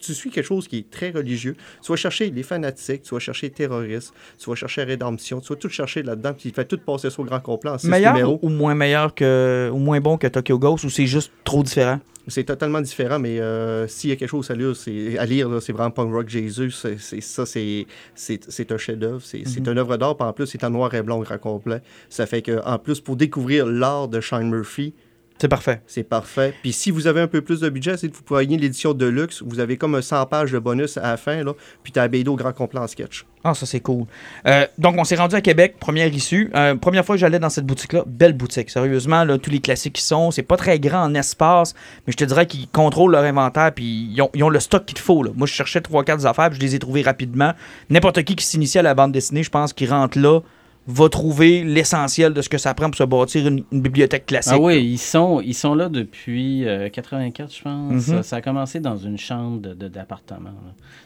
[0.02, 1.56] tu suis quelque chose qui est très religieux.
[1.82, 5.40] Tu vas chercher les fanatiques, tu vas chercher les terroristes, tu vas chercher la rédemption,
[5.40, 7.78] tu vas tout chercher là-dedans, puis il fait tout passer sur le grand complet en
[7.78, 8.38] six Meilleur numéros.
[8.42, 9.70] ou moins meilleur que.
[9.72, 12.00] ou moins bon que Tokyo Ghost ou c'est juste trop différent?
[12.28, 15.60] C'est totalement différent, mais euh, s'il y a quelque chose à lire, c'est, à lire
[15.60, 16.70] c'est vraiment Punk Rock Jésus.
[16.70, 19.20] C'est, ça, c'est, c'est, un chef-d'œuvre.
[19.24, 21.82] C'est, c'est une œuvre d'art, puis en plus, c'est en noir et blanc grand complet.
[22.08, 24.94] Ça fait que, en plus, pour découvrir l'art de Shane Murphy,
[25.38, 25.82] C'est parfait.
[25.86, 26.54] c'est parfait.
[26.62, 29.06] Puis si vous avez un peu plus de budget, c'est que vous pouvez l'édition de
[29.06, 29.42] luxe.
[29.44, 31.52] Vous avez comme un 100 pages de bonus à la fin, là,
[31.82, 33.26] puis t'as BD au grand complet en sketch.
[33.44, 34.04] Ah, ça, c'est cool.
[34.46, 36.50] Euh, donc, on s'est rendu à Québec, première issue.
[36.54, 38.70] Euh, première fois que j'allais dans cette boutique-là, belle boutique.
[38.70, 41.74] Sérieusement, là, tous les classiques qui sont, c'est pas très grand en espace,
[42.06, 44.84] mais je te dirais qu'ils contrôlent leur inventaire, puis ils ont, ils ont le stock
[44.84, 45.24] qu'il te faut.
[45.24, 45.30] Là.
[45.34, 47.52] Moi, je cherchais 3-4 affaires, puis je les ai trouvées rapidement.
[47.90, 50.40] N'importe qui qui s'initie à la bande dessinée, je pense, qui rentre là,
[50.86, 54.54] va trouver l'essentiel de ce que ça prend pour se bâtir une, une bibliothèque classique.
[54.56, 57.92] Ah oui, ils sont, ils sont là depuis euh, 84, je pense.
[57.92, 58.00] Mhm.
[58.00, 60.50] ça, ça a commencé dans une chambre de- de- d'appartement.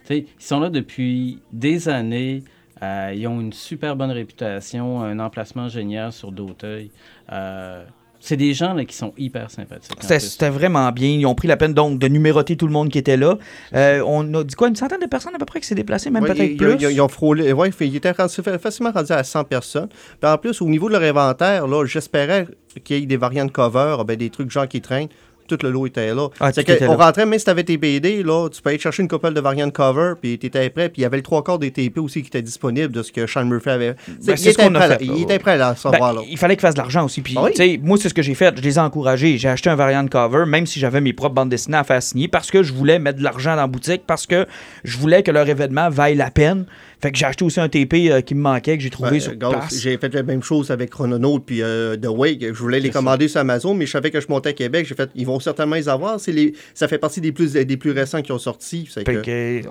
[0.06, 2.42] Tu sais, ils sont là depuis des années.
[2.82, 6.90] Euh, ils ont une super bonne réputation, un emplacement génial sur D'auteuil.
[7.32, 7.84] Euh,
[8.26, 9.92] c'est des gens là, qui sont hyper sympathiques.
[10.18, 11.08] C'était vraiment bien.
[11.08, 13.38] Ils ont pris la peine donc de numéroter tout le monde qui était là.
[13.74, 16.10] Euh, on a dit quoi, une centaine de personnes à peu près qui s'est déplacé,
[16.10, 16.74] même Ouais, peut-être ils, plus.
[16.80, 17.52] ils- ils ont frôlé.
[17.52, 19.88] Ouais, ils étaient rendu- facilement rendus à 100 personnes.
[20.20, 22.46] Puis en plus, au niveau de leur inventaire, là, j'espérais
[22.84, 25.08] qu'il y ait des variantes cover, ben, des trucs genre qui traînent.
[25.48, 26.28] Tout le lot était là.
[26.40, 26.94] Ah, c'est là.
[26.96, 29.40] rentrait, même si tu avais tes BD, là, tu peux aller chercher une couple de
[29.40, 30.88] variantes cover, puis tu étais prêt.
[30.88, 33.12] Puis il y avait le trois quarts des TP aussi qui étaient disponibles de ce
[33.12, 33.92] que Sean Murphy avait.
[34.08, 35.76] Ben, il, c'est ce était qu'on a prêt, fait, il était prêt là, à Ben,
[35.78, 36.12] savoir.
[36.14, 36.20] là.
[36.28, 37.20] il fallait qu'ils fassent de l'argent aussi.
[37.22, 37.80] Puis, Ah oui.
[37.82, 38.54] moi, c'est ce que j'ai fait.
[38.56, 39.38] Je les ai encouragés.
[39.38, 42.02] J'ai acheté un variant de cover, même si j'avais mes propres bandes dessinées à faire
[42.02, 44.46] signer, parce que je voulais mettre de l'argent dans la boutique, parce que
[44.84, 46.66] je voulais que leur événement vaille la peine.
[47.00, 49.20] Fait que j'ai acheté aussi un TP euh, qui me manquait, que j'ai trouvé Ouais,
[49.20, 49.78] sur place.
[49.78, 52.40] J'ai fait la même chose avec Chrononaut puis euh, The Wake.
[52.42, 52.98] Je voulais les ça.
[52.98, 54.86] commander sur Amazon, mais je savais que je montais à Québec.
[54.88, 56.18] J'ai fait, ils vont certainement les avoir.
[56.18, 58.88] C'est les, ça fait partie des plus, des plus récents qui ont sorti.
[58.90, 59.62] C'est que-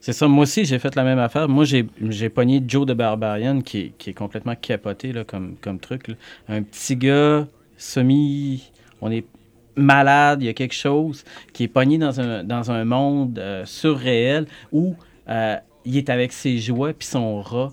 [0.00, 1.48] ça, moi aussi, j'ai fait la même affaire.
[1.48, 5.56] Moi, j'ai j'ai pogné Joe de Barbarian, qui est, qui est complètement capoté là, comme,
[5.60, 6.08] comme truc.
[6.08, 6.14] là.
[6.48, 7.46] Un petit gars
[7.76, 8.70] semi...
[9.02, 9.24] On est
[9.76, 13.62] malade, il y a quelque chose qui est pogné dans un, dans un monde euh,
[13.66, 14.94] surréel où
[15.28, 15.56] euh,
[15.86, 17.72] il est avec ses jouets puis son rat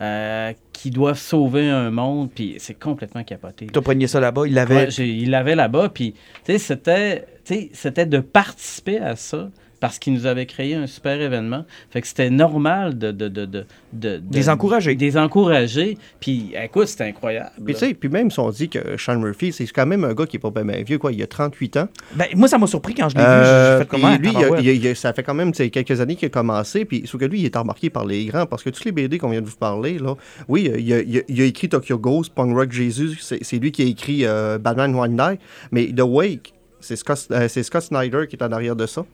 [0.00, 3.66] euh, qui doivent sauver un monde, puis c'est complètement capoté.
[3.70, 4.46] t'as pogné ça là-bas.
[4.46, 4.86] Il l'avait.
[4.86, 6.14] Ouais, il l'avait là-bas, puis
[6.46, 9.50] c'était de participer à ça
[9.80, 11.64] parce qu'il nous avait créé un super événement.
[11.90, 14.94] Fait que c'était normal de, de, de, de, de- de- Des encourager.
[14.94, 15.96] Des encourager.
[16.20, 17.50] Puis écoute, c'était incroyable.
[17.64, 20.12] Puis, tu sais, puis même si on dit que Sean Murphy, c'est quand même un
[20.14, 21.12] gars qui est pas bien vieux, quoi.
[21.12, 21.88] Il a 38 ans.
[22.14, 23.26] Ben, moi, ça m'a surpris quand je l'ai vu.
[23.28, 24.16] Euh, comment?
[24.16, 26.30] lui, il a- il a- il a- ça fait quand même quelques années qu'il a
[26.30, 26.84] commencé.
[26.84, 28.46] Puis, sauf que lui, il est remarqué par les grands.
[28.46, 30.14] Parce que tous les BD qu'on vient de vous parler, là,
[30.48, 33.16] oui, il a, il a- il a écrit Tokyo Ghost, Punk Rock Jesus.
[33.20, 35.40] C'est c'est lui qui a écrit euh, Batman One Night.
[35.72, 39.04] Mais The Wake, c'est Scott, euh, c'est Scott Snyder qui est en arrière de ça.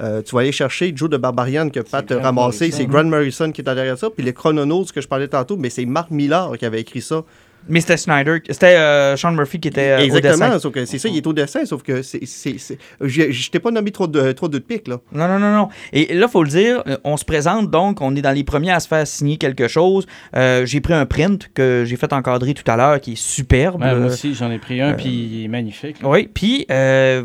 [0.00, 2.70] Euh, tu vas aller chercher Joe de Barbarian que Pat a ramassé.
[2.70, 4.10] C'est Grant Morrison qui est en arrière de ça.
[4.10, 7.24] Puis les Chrononautes que je parlais tantôt, mais c'est Mark Millar qui avait écrit ça.
[7.68, 10.58] Mais c'était Snyder, c'était euh, Sean Murphy qui était euh, au Exactement, dessin.
[10.58, 12.24] sauf que c'est ça, il est au dessin, sauf que c'est.
[12.26, 14.98] c'est- c'est- j'ai- Je t'ai pas nommé trop de, trop de pics, là.
[15.12, 15.68] Non, non, non, non.
[15.92, 18.72] Et là, faut le dire, euh, on se présente donc, on est dans les premiers
[18.72, 20.06] à se faire signer quelque chose.
[20.36, 23.82] Euh, j'ai pris un print que j'ai fait encadrer tout à l'heure qui est superbe.
[23.82, 25.96] Ouais, moi aussi, j'en ai pris un, puis il est magnifique.
[26.02, 27.22] Oui, puis euh,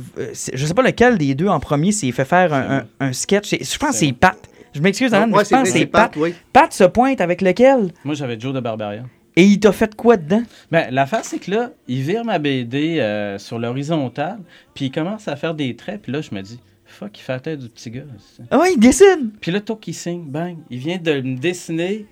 [0.53, 3.49] je sais pas lequel des deux en premier s'est fait faire un, un- un sketch.
[3.51, 4.37] Je pense que c'est Pat.
[4.73, 6.11] Je m'excuse, Alan, mais Ouais, je pense que c'est Pat.
[6.13, 6.33] Pat, oui.
[6.53, 7.91] Pat se pointe avec lequel?
[8.03, 9.03] Moi, j'avais Joe de Barbarian.
[9.35, 10.43] Et il t'a fait quoi dedans?
[10.71, 14.39] Ben, l'affaire, c'est que là, il vire ma BD euh, sur l'horizontale,
[14.73, 17.33] puis il commence à faire des traits, puis là, je me dis, fuck, il fait
[17.33, 18.03] la tête du petit gars.
[18.17, 18.43] ça.
[18.51, 19.31] Ah ouais, il dessine.
[19.39, 20.57] Puis là, toc, il signe, bang.
[20.69, 22.05] Il vient de me dessiner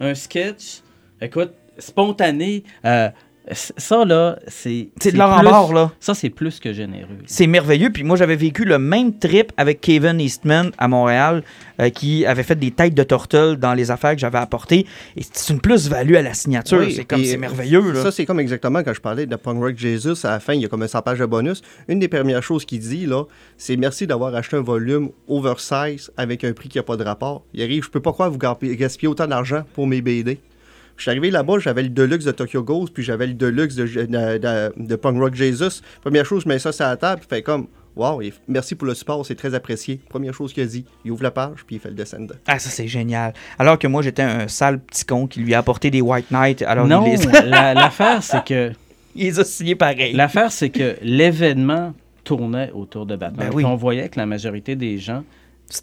[0.00, 0.80] un sketch,
[1.20, 2.64] écoute, spontané.
[2.84, 3.10] Euh,
[3.50, 4.90] ça, là, c'est.
[5.00, 5.92] C'est de l'or en barre, là.
[5.98, 7.18] Ça, c'est plus que généreux.
[7.26, 7.90] C'est merveilleux.
[7.90, 11.42] Puis moi, j'avais vécu le même trip avec Kevin Eastman à Montréal,
[11.80, 14.86] euh, qui avait fait des têtes de tortelle dans les affaires que j'avais apportées.
[15.16, 16.78] Et c'est une plus-value à la signature.
[16.78, 17.92] Oui, c'est comme, c'est merveilleux.
[17.92, 18.02] Là.
[18.02, 20.24] Ça, c'est comme exactement quand je parlais de Punk Rock Jesus.
[20.24, 21.62] À la fin, il y a comme un 100 pages de bonus.
[21.88, 23.24] Une des premières choses qu'il dit, là,
[23.56, 27.44] c'est merci d'avoir acheté un volume oversize avec un prix qui n'a pas de rapport.
[27.54, 30.38] Il arrive, je peux pas croire que vous gaspillez gaspillez autant d'argent pour mes BD.
[30.96, 33.84] Je suis arrivé là-bas, j'avais le Deluxe de Tokyo Ghost, puis j'avais le Deluxe de,
[33.86, 34.06] de,
[34.38, 35.80] de- de Punk Rock Jesus.
[36.00, 37.66] Première chose, je mets ça sur la table, puis fait comme,
[37.96, 40.00] wow, et merci pour le support, c'est très apprécié.
[40.08, 42.34] Première chose qu'il a dit, il ouvre la page, puis il fait le dessin dedans.
[42.46, 43.32] Ah, ça, c'est génial.
[43.58, 46.62] Alors que moi, j'étais un sale petit con qui lui a apporté des White Knight.
[46.62, 47.04] Alors, non,
[47.44, 48.72] la- l'affaire, c'est que.
[49.16, 50.12] il les a signés pareil.
[50.14, 53.48] L'affaire, c'est que l'événement tournait autour de Batman.
[53.48, 53.64] Ben oui.
[53.64, 55.24] On voyait que la majorité des gens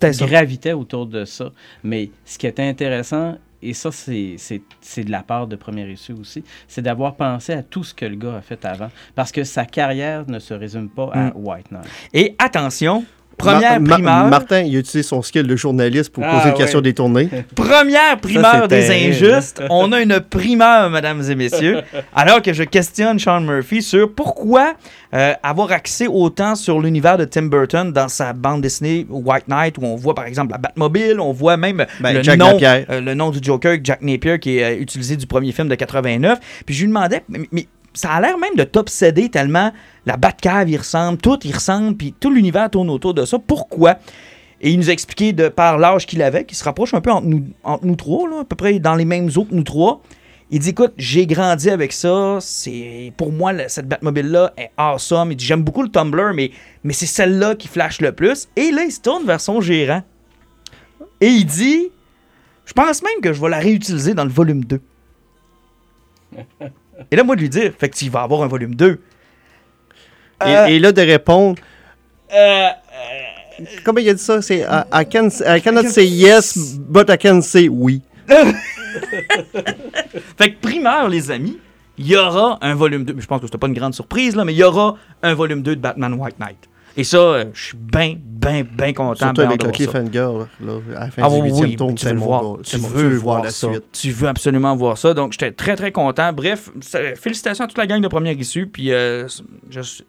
[0.02, 1.52] gravitaient autour de ça.
[1.84, 5.90] Mais ce qui était intéressant, et ça, c'est c'est- c'est de la part de Premier
[5.90, 8.90] Issue aussi, c'est d'avoir pensé à tout ce que le gars a fait avant.
[9.16, 11.32] Parce que sa carrière ne se résume pas à Mm.
[11.36, 11.88] White Knight.
[12.14, 13.04] Et attention,
[13.40, 14.28] première primeur.
[14.28, 16.84] Martin, il a utilisé son skill de journaliste pour Ah, poser une question ouais.
[16.84, 17.30] détournée.
[17.56, 19.64] Première primeur des injustes.
[19.70, 21.82] On a une primeur, mesdames et messieurs.
[22.16, 24.74] Alors que je questionne Sean Murphy sur pourquoi
[25.14, 29.78] euh, avoir axé autant sur l'univers de Tim Burton dans sa bande dessinée White Knight,
[29.80, 33.02] où on voit par exemple la Batmobile, on voit même Ben, le, Jack nom, euh,
[33.02, 36.40] le nom du Joker, Jack Napier, qui est euh, utilisé du premier film de 89.
[36.66, 37.68] Puis je lui demandais, mais, mais
[38.00, 39.72] ça a l'air même de t'obséder tellement
[40.06, 43.38] la Batcave, il ressemble, tout, il ressemble, puis tout l'univers tourne autour de ça.
[43.38, 43.98] Pourquoi?
[44.62, 47.12] Et il nous a expliqué de par l'âge qu'il avait, qu'il se rapproche un peu
[47.12, 49.64] entre nous, entre nous trois, là, à peu près dans les mêmes eaux que nous
[49.64, 50.02] trois.
[50.52, 52.40] Il dit écoute, j'ai grandi avec ça.
[52.42, 55.32] C'est pour moi cette Batmobile-là est awesome.
[55.32, 56.52] Il dit j'aime beaucoup le Tumblr, mais,
[56.84, 58.48] mais c'est celle-là qui flash le plus.
[58.56, 60.02] Et là, il se tourne vers son gérant.
[61.22, 61.90] Et il dit
[62.66, 64.82] Je pense même que je vais la réutiliser dans le volume 2.
[67.12, 68.92] Et là, moi, de lui dire Fait que tu vas avoir un volume 2.
[68.92, 68.98] Et,
[70.46, 71.62] Euh, et là, de répondre,
[72.34, 72.68] euh,
[73.84, 74.42] comment il a dit ça?
[74.42, 78.02] C'est I, I can, I cannot say yes, but I can say oui.
[80.38, 81.58] Fait que primeur, les amis,
[81.98, 83.16] il y aura un volume 2.
[83.20, 85.62] Je pense que c'était pas une grande surprise, là, mais il y aura un volume
[85.62, 86.69] 2 de Batman White Knight.
[86.98, 89.26] Et ça, euh, je suis bien, bien, bien content.
[89.28, 89.70] Surtout avec ça.
[89.70, 92.42] cliffhanger, là, là, à la fin Ah du oui, tome, tu veux le voir.
[92.44, 92.50] gars.
[92.64, 93.68] Tu C'est mon- veux voir voir la ça.
[93.72, 93.84] suite.
[93.94, 95.14] Tu veux absolument voir ça.
[95.14, 96.34] Donc, j'étais très, très content.
[96.34, 96.70] Bref,
[97.16, 98.68] félicitations à toute la gang de première issue.
[98.68, 99.28] Puis, euh,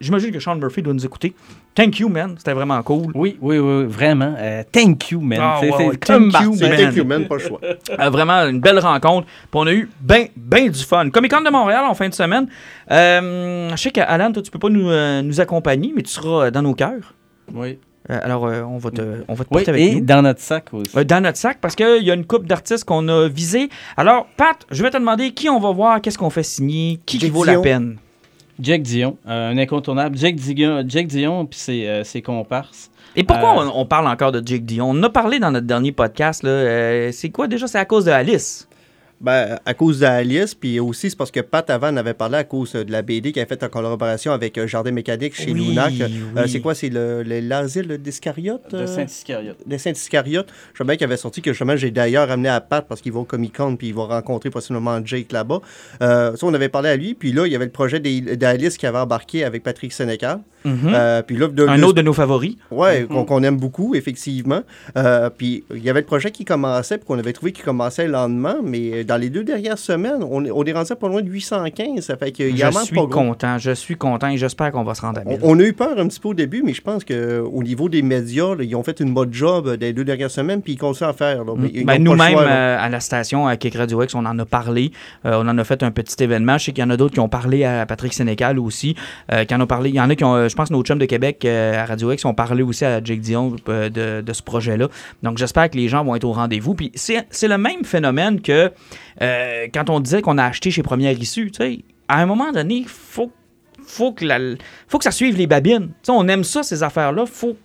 [0.00, 1.34] j'imagine que Sean Murphy doit nous écouter.
[1.72, 2.34] Thank you, man.
[2.36, 3.12] C'était vraiment cool.
[3.14, 4.34] Oui, oui, oui, vraiment.
[4.36, 5.38] Euh, thank you, man.
[5.40, 6.76] Ah, C'est- ouais, ouais, comme thank you, Man.
[6.76, 7.60] thank you, man, pas le choix.
[7.62, 9.26] Euh, vraiment une belle rencontre.
[9.26, 11.08] Puis on a eu bien ben du fun.
[11.10, 12.48] Comic Con de Montréal en fin de semaine.
[12.90, 16.50] Euh, je sais qu'Alan, toi, tu peux pas nous, euh, nous accompagner, mais tu seras
[16.50, 17.14] dans nos cœurs.
[17.54, 17.78] Oui.
[18.08, 20.00] Euh, alors, euh, on va te, on va te Oui, porter avec et nous.
[20.06, 20.96] dans notre sac aussi.
[20.96, 23.68] Euh, dans notre sac, parce qu'il y a une coupe d'artistes qu'on a visé.
[23.96, 27.28] Alors, Pat, je vais te demander qui on va voir, qu'est-ce qu'on fait signer, qui,
[27.28, 27.98] vaut la peine.
[28.58, 30.16] Jack Dion, euh, un incontournable.
[30.18, 32.90] Jack Dion, Jack Dion puis ses, euh, ses comparses.
[33.16, 34.90] Et pourquoi Euh, on, on parle encore de Jake Dion?
[34.90, 36.42] On en a parlé dans notre dernier podcast.
[36.42, 36.50] là.
[36.50, 37.66] Euh, c'est quoi déjà?
[37.66, 38.68] C'est à cause de Alice.
[39.20, 42.44] Ben, à cause d'Alice, puis aussi, c'est parce que Pat avant en avait parlé à
[42.44, 45.52] cause euh, de la BD qu'il a faite en collaboration avec euh, Jardin Mécanique chez
[45.52, 45.92] Oui, Lunac.
[46.00, 46.48] Euh, oui.
[46.48, 46.74] c'est quoi?
[46.74, 48.74] C'est le- le- l'asile d'Iscariote?
[48.74, 48.86] De?
[48.86, 49.58] Saint-Iscariote.
[49.66, 50.48] de Saint-Iscariote.
[50.72, 53.12] Je sais bien qu'il avait sorti que justement j'ai d'ailleurs amené à Pat parce qu'il
[53.12, 55.60] va au Comic Con puis il va rencontrer possiblement Jake là-bas.
[56.02, 57.12] Euh, ça, on avait parlé à lui.
[57.12, 60.40] Puis là, il y avait le projet d'Alice qui avait embarqué avec Patrick Sénécal.
[60.66, 62.56] Euh, puis là, de- Un autre de nos favoris.
[62.70, 64.60] Ouais, qu'on qu'on aime beaucoup, effectivement.
[64.96, 68.06] Euh, puis il y avait le projet qui commençait, puis qu'on avait trouvé qu'il commençait
[68.06, 71.08] le lendemain, mais dans les deux dernières semaines, on, est- on est rendu à pas
[71.08, 72.00] loin de 815.
[72.04, 74.84] Ça fait qu'il y a Je suis pas content, je suis content et j'espère qu'on
[74.84, 75.38] va se rendre à On, 1000.
[75.42, 78.02] on a eu peur un petit peu au début, mais je pense qu'au niveau des
[78.02, 80.78] médias, là, ils ont fait une bonne job euh, des deux dernières semaines, puis ils
[80.78, 81.44] continuent à faire.
[81.44, 84.92] Ben, Nous-mêmes, euh, à la station, à Kick Radio X, on en a parlé.
[85.26, 86.56] Euh, on en a fait un petit événement.
[86.58, 88.94] Je sais qu'il y en a d'autres qui ont parlé à Patrick Sénécal aussi.
[89.32, 89.90] euh, qui en ont parlé.
[89.90, 92.24] Il y en a qui ont, je pense, nos chums de Québec à Radio X
[92.24, 94.88] ont parlé aussi à Jake Dion de, de ce projet-là.
[95.22, 96.74] Donc, j'espère que les gens vont être au rendez-vous.
[96.74, 98.70] Puis, c'est c'est le même phénomène que
[99.22, 101.78] euh, quand on disait qu'on a acheté chez Première Issue, tu sais,
[102.08, 103.30] à un moment donné, il faut,
[103.86, 104.56] faut, que la-
[104.88, 105.88] faut que ça suive les babines.
[105.88, 107.26] Tu sais, on aime ça, ces affaires-là.
[107.26, 107.56] faut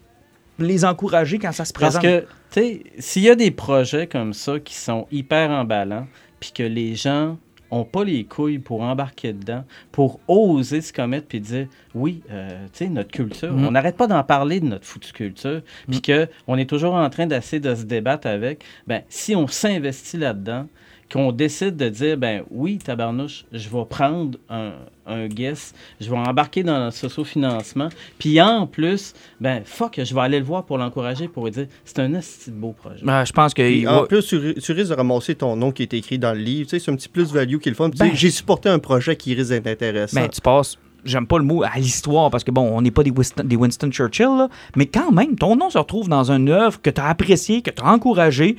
[0.60, 2.02] les encourager quand ça se Parce présente.
[2.04, 2.20] que,
[2.52, 6.08] tu sais, s'il y a des projets comme ça qui sont hyper emballants,
[6.40, 7.38] puis que les gens
[7.72, 12.48] ont pas les couilles pour embarquer dedans, pour oser se commettre puis dire oui, euh,
[12.72, 13.66] tu sais, notre culture, Mm.
[13.68, 17.10] on n'arrête pas d'en parler de notre foutue culture, puis que on est toujours en
[17.10, 18.64] train d'essayer de se débattre avec.
[18.88, 20.68] Ben, si on s'investit là-dedans,
[21.12, 24.72] qu'on décide de dire ben oui, tabarnouche, je vais prendre un,
[25.06, 30.22] un guest, je vais embarquer dans le socio-financement, puis en plus, ben fuck, je vais
[30.22, 32.20] aller le voir pour l'encourager, pour lui dire c'est un de
[32.52, 33.04] beau projet.
[33.04, 33.62] Ben, je pense que.
[33.62, 36.34] Il en plus, tu, ri- tu risques de ramasser ton nom qui est écrit dans
[36.34, 36.70] le livre.
[36.70, 37.90] Tu sais, c'est un petit plus-value qui est le fun.
[37.90, 40.20] Puis, tu sais, Ben- J'ai supporté un projet qui risque d'être intéressant.
[40.22, 43.04] Ben, tu passes, j'aime pas le mot, à l'histoire, parce que bon, on n'est pas
[43.04, 46.50] des Winston, des Winston Churchill, là, mais quand même, ton nom se retrouve dans une
[46.50, 48.56] œuvre que tu as appréciée, que tu as encouragée,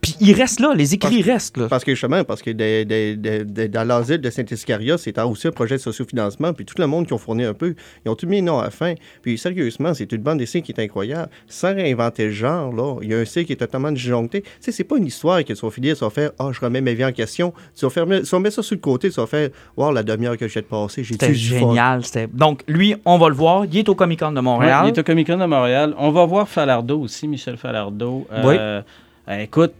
[0.00, 1.66] puis il reste là, les écrits restent là.
[1.68, 2.50] Parce que justement, parce que
[3.66, 7.12] dans l'asile de Saint-Iscaria, c'était aussi un projet de sociofinancement, puis tout le monde qui
[7.12, 7.74] ont fourni un peu,
[8.04, 8.94] ils ont tout mis non à la fin.
[9.22, 11.28] Puis sérieusement, c'est une bande dessinée qui est incroyable.
[11.46, 14.42] Sans réinventer le genre, là, il y a un style qui est totalement disjoncté.
[14.42, 16.60] Tu sais, c'est pas une histoire que tu vas finir, tu vas faire «Ah, je
[16.60, 17.52] remets ma vie en question».
[17.76, 20.02] Tu vas, faire, tu vas mettre ça sur le côté, tu vas faire «Wow, la
[20.02, 22.04] demi-heure que je viens de passer, j'ai C'était génial.
[22.04, 23.64] c'était- Donc, lui, on va le voir.
[23.70, 24.84] Il est au Comic Con de Ouais, Montréal.
[24.86, 25.94] il est au Comic Con de Montréal.
[25.98, 28.26] On va voir Falardeau aussi, Michel Falardeau.
[28.32, 28.82] Euh,
[29.28, 29.72] euh, écoute,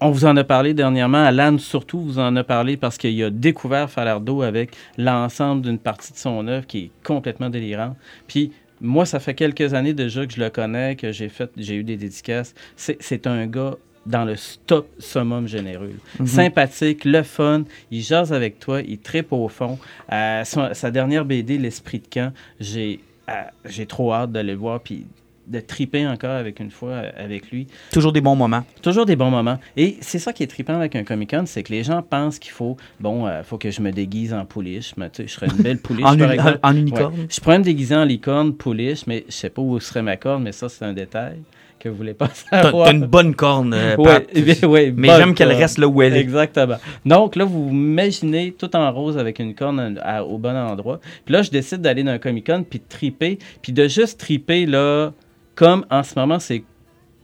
[0.00, 1.22] on vous en a parlé dernièrement.
[1.24, 6.12] Alan, surtout, vous en a parlé parce qu'il a découvert Falardeau avec l'ensemble d'une partie
[6.12, 7.96] de son œuvre qui est complètement délirante.
[8.26, 11.74] Puis, moi, ça fait quelques années déjà que je le connais, que j'ai fait, j'ai
[11.76, 12.54] eu des dédicaces.
[12.76, 13.76] C'est un gars
[14.06, 15.92] dans le stop summum généreux.
[16.18, 16.26] Mhm.
[16.26, 19.78] Sympathique, le fun, il jase avec toi, il tripe au fond.
[20.10, 23.32] Euh, son- sa dernière BD, L'Esprit de camp, j'ai euh,
[23.66, 25.04] j'ai trop hâte d'aller le voir puis
[25.50, 27.66] de triper encore avec une fois euh, avec lui.
[27.92, 28.64] Toujours des bons moments.
[28.82, 29.58] Toujours des bons moments.
[29.76, 32.52] Et c'est ça qui est trippant avec un Comic-Con, c'est que les gens pensent qu'il
[32.52, 34.92] faut, bon, euh, faut que je me déguise en pouliche.
[34.96, 36.58] Mais, tu sais, je serais une belle pouliche, En, par uni- exemple.
[36.62, 37.14] en unicorne.
[37.14, 37.26] Ouais.
[37.28, 40.42] Je pourrais me déguiser en licorne, pouliche, mais je sais pas où serait ma corne,
[40.44, 41.38] mais ça, c'est un détail
[41.80, 42.84] que vous voulez pas savoir.
[42.86, 44.62] t'as une bonne corne, euh, Ouais, Pat.
[44.64, 46.20] ouais, Mais j'aime qu'elle reste là où elle est.
[46.20, 46.76] Exactement.
[47.06, 51.00] Donc là, vous imaginez tout en rose avec une corne à- au bon endroit.
[51.24, 53.38] Puis là, je décide d'aller dans un Comic-Con puis de triper.
[53.62, 55.12] Puis de juste triper, là,
[55.54, 56.62] comme en ce moment, c'est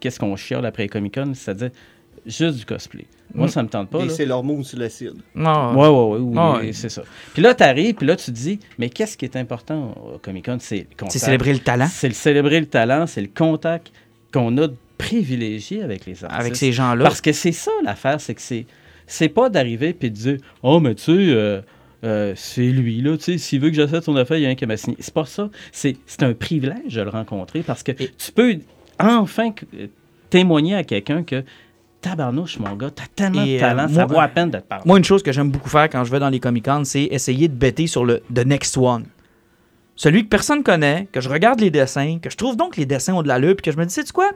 [0.01, 1.70] qu'est-ce qu'on chiale après les Comic-Con, c'est-à-dire
[2.27, 3.07] juste du cosplay.
[3.35, 3.51] Moi, Mm.
[3.51, 4.01] ça me tente pas.
[4.01, 4.12] Et là.
[4.12, 5.14] c'est leur move sur l'acide.
[5.35, 5.74] Non.
[5.74, 6.72] Ouais, ouais, ouais, oui, ouais.
[6.72, 7.03] c'est ça.
[7.33, 10.18] Puis là, tu arrives, puis là, tu te dis, mais qu'est-ce qui est important au
[10.18, 10.59] Comic-Con?
[10.61, 11.12] C'est le contact.
[11.12, 13.91] C'est célébrer le talent C'est le célébrer le talent, c'est le contact
[14.33, 14.68] qu'on a
[14.99, 16.41] privilégié avec les artistes.
[16.41, 17.05] avec ces gens-là.
[17.05, 18.66] Parce que c'est ça l'affaire, c'est que c'est
[19.09, 21.61] c'est pas d'arriver puis de dire oh mais tu sais euh,
[22.07, 24.49] euh, c'est lui là, tu sais s'il veut que j'achète son affaire, il y a
[24.51, 24.97] un qui m'a signé.
[25.01, 28.57] C'est pas ça, c'est c'est un privilège de le rencontrer parce que Et- tu peux
[28.99, 29.87] enfin euh,
[30.31, 31.43] témoigner à quelqu'un que
[32.01, 34.59] tabarnouche mon gars, t'as tellement Et, de talent, euh, ça moi- vaut à peine de
[34.59, 34.85] te parler.
[34.87, 37.49] Moi, une chose que j'aime beaucoup faire quand je vais dans les Comic-Con, c'est essayer
[37.49, 39.05] de bêter sur le The Next One.
[39.97, 43.15] Celui que personne connaît, que je regarde les dessins, que je trouve donc les dessins
[43.15, 44.31] ont de l'allure, puis que je me dis, sais-tu quoi?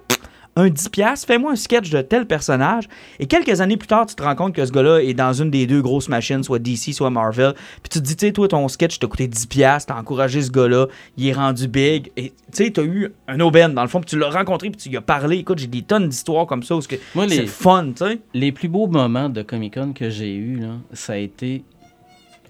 [0.57, 2.88] Un 10$, fais-moi un sketch de tel personnage.
[3.18, 5.51] Et quelques années plus tard, tu te rends compte que ce gars-là est dans une
[5.51, 7.55] des deux grosses machines, soit DC, soit Marvel.
[7.82, 10.51] Puis tu te dis, tu sais, toi, ton sketch t'a coûté 10$, t'as encouragé ce
[10.51, 10.86] gars-là,
[11.16, 12.11] il est rendu big.
[12.16, 14.80] Et tu sais, t'as eu un aubaine, dans le fond, puis tu l'as rencontré, puis
[14.80, 15.38] tu lui as parlé.
[15.38, 18.18] Écoute, j'ai des tonnes d'histoires comme ça où c'est fun, tu sais.
[18.34, 21.62] Les plus beaux moments de Comic Con que j'ai eu, là, ça a été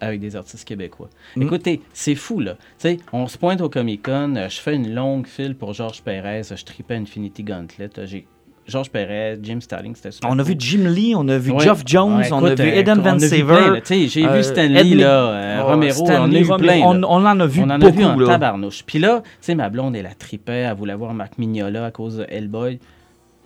[0.00, 1.08] avec des artistes québécois.
[1.36, 1.42] Mm.
[1.42, 2.54] Écoutez, c'est fou, là.
[2.54, 5.72] Tu sais, on se pointe au Comic Con, euh, je fais une longue file pour
[5.74, 7.90] Georges Perez, je tripais Infinity Gauntlet.
[7.98, 8.26] euh, J'ai
[8.66, 11.64] Georges Perez, Jim Starling, c'était super On a vu Jim Lee, on a vu Ouais.
[11.64, 14.80] Geoff Jones, Ouais, on a vu euh, Eden on Van sais, J'ai euh, vu Stanley,
[14.80, 16.80] Ed Lee- là, euh, Oh, Romero, on Stanley, en a plein.
[16.84, 18.84] On, on en a vu on en a vu en tabarnouche.
[18.86, 21.90] Puis là, tu sais, ma blonde, elle a tripé, elle voulait voir Marc Mignola à
[21.90, 22.78] cause de Hellboy.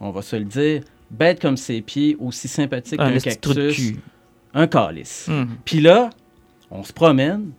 [0.01, 3.93] On va se le dire, bête comme ses pieds, aussi sympathique Un qu'un cactus,
[4.53, 5.27] un calice.
[5.31, 5.49] Hum.
[5.65, 6.11] Puis là,
[6.75, 7.53] on se promène.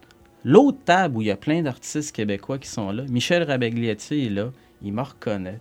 [0.43, 4.29] L'autre table où il y a plein d'artistes québécois qui sont là, Michel Rabagliati est
[4.29, 4.51] là,
[4.83, 5.59] il me reconnaît.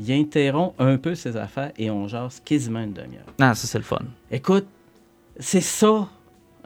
[0.00, 3.24] Il interrompt un peu ses affaires et on jase quasiment une demi-heure.
[3.40, 4.02] Ah, ça, c'est le fun.
[4.30, 4.66] Écoute,
[5.38, 6.08] c'est ça,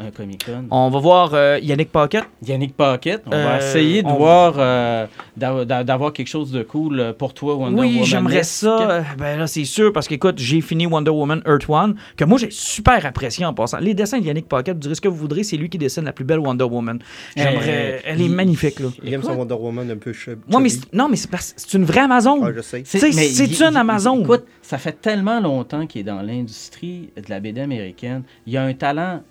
[0.03, 0.65] un.
[0.71, 2.25] On va voir euh, Yannick Paquette.
[2.47, 6.51] Yannick Paquette, on Euh, va essayer de on- voir, euh, d'a- d'a- d'avoir quelque chose
[6.51, 7.95] de cool euh, pour toi, Wonder Woman.
[7.99, 8.91] oui, j'aimerais ça.
[8.91, 12.39] Euh, Ben là, c'est sûr, parce qu'écoute, j'ai fini Wonder Woman Earth One, que moi,
[12.39, 13.79] j'ai super apprécié en passant.
[13.79, 16.05] Les dessins de Yannick Paquette, vous direz ce que vous voudrez, c'est lui qui dessine
[16.05, 16.99] la plus belle Wonder Woman.
[17.37, 17.95] J'aimerais.
[17.95, 18.89] Euh, elle est il- magnifique, là.
[19.03, 20.41] Il aime son Wonder Woman un peu chub.
[20.49, 22.41] Moi, mais non, mais c'est parce c'est une vraie Amazon.
[22.45, 22.83] Ah, je sais.
[22.85, 24.21] C'est une Amazon.
[24.23, 28.23] Écoute, ça fait tellement longtemps qu'il est dans l'industrie de la BD américaine.
[28.47, 29.23] Il y a un talent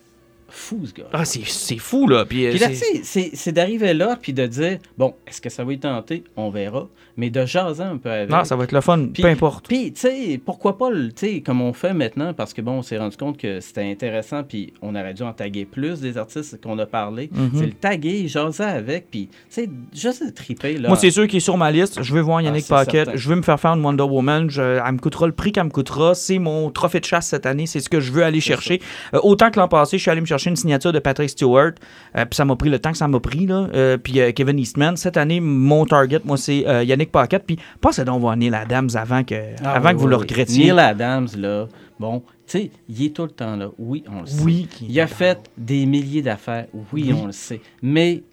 [0.52, 1.10] fou, ce gars.
[1.14, 2.26] Ah, c'est fou, là.
[2.26, 5.14] Puis, euh, Puis là, c'est- tu sais, c'est- c'est d'arriver là, puis de dire, bon,
[5.28, 6.24] est-ce que ça va y tenter?
[6.36, 6.88] On verra.
[7.18, 8.30] Mais de jaser un peu avec.
[8.30, 9.68] non, ça va être le fun, peu importe.
[9.68, 12.74] Puis, tu sais, pourquoi pas, le- tu sais, comme on fait maintenant, parce que bon,
[12.74, 16.18] on s'est rendu compte que c'était intéressant, puis on aurait dû en taguer plus des
[16.18, 17.30] artistes qu'on a parlé.
[17.34, 17.52] Mhm.
[17.56, 20.88] C'est le taguer, jaser avec, puis, tu sais, juste triper, là.
[20.88, 22.02] Moi, c'est sûr qu'il est sur ma liste.
[22.02, 23.06] Je vais voir Yannick Ah, c'est Paquette.
[23.06, 23.18] certain.
[23.20, 24.50] Je veux me faire faire une Wonder Woman.
[24.50, 26.16] Je- elle me coûtera le prix qu'elle me coûtera.
[26.16, 27.66] C'est mon trophée de chasse cette année.
[27.66, 28.82] C'est ce que je veux aller chercher.
[29.14, 31.72] Euh, autant que l'an passé, je suis allé me chercher une signature de Patrick Stewart.
[32.18, 33.46] Euh, puis ça m'a pris le temps que ça m'a pris.
[33.46, 33.68] Là.
[33.74, 34.96] Euh, puis Kevin Eastman.
[34.98, 37.44] Cette année, mon target, moi, c'est euh, Yannick Paquette.
[37.46, 40.16] Puis pensez donc voir Neil Adams avant que, Ah, avant oui, que vous oui, le
[40.18, 40.64] regrettiez.
[40.72, 41.68] Neil Adams, là,
[42.00, 42.26] bon, tu
[42.60, 43.70] sais, il est tout le temps là.
[43.80, 44.42] Oui, on le sait.
[44.44, 44.68] Oui.
[44.82, 46.68] Il a fait des milliers d'affaires.
[46.74, 47.14] Oui, Oui.
[47.14, 47.62] on le sait.
[47.82, 48.24] Mais,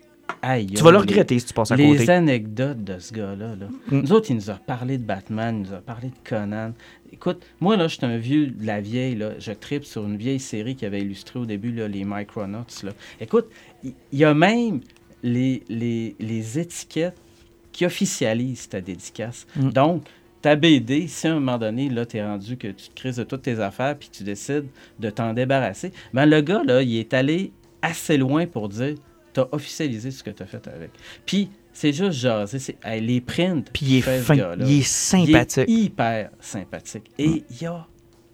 [0.43, 0.66] aïe.
[0.66, 2.11] Tu vas le les- regretter si tu passes à Les côté.
[2.11, 3.57] anecdotes de ce gars-là.
[3.57, 3.66] là.
[3.91, 4.01] Mm.
[4.03, 6.73] Nous autres, il nous a parlé de Batman, il nous a parlé de Conan.
[7.12, 9.14] Écoute, moi, là, je suis un vieux de la vieille.
[9.16, 9.31] Là.
[9.39, 12.66] Je tripe sur une vieille série qui avait illustré au début là, les Micronauts.
[12.83, 12.91] Là.
[13.21, 13.47] Écoute,
[13.83, 14.81] il il y, a même
[15.23, 17.16] les, les, les étiquettes
[17.79, 19.47] qui officialisent ta dédicace.
[19.55, 19.70] Mm.
[19.70, 20.03] Donc,
[20.43, 23.22] ta BD, si à un moment donné, là, t'es rendu que tu te crises de
[23.22, 24.66] toutes tes affaires puis tu décides
[24.99, 28.97] de t'en débarrasser, ben le gars, là, il est allé assez loin pour dire
[29.33, 30.91] t'as officialisé ce que t'as fait avec.
[31.24, 32.59] Puis, c'est juste jaser.
[32.59, 33.62] C'est, hey, les prints.
[33.72, 34.35] Puis il est fin.
[34.59, 35.66] Il est sympathique.
[35.68, 37.12] Il est hyper sympathique.
[37.16, 37.87] Et il y a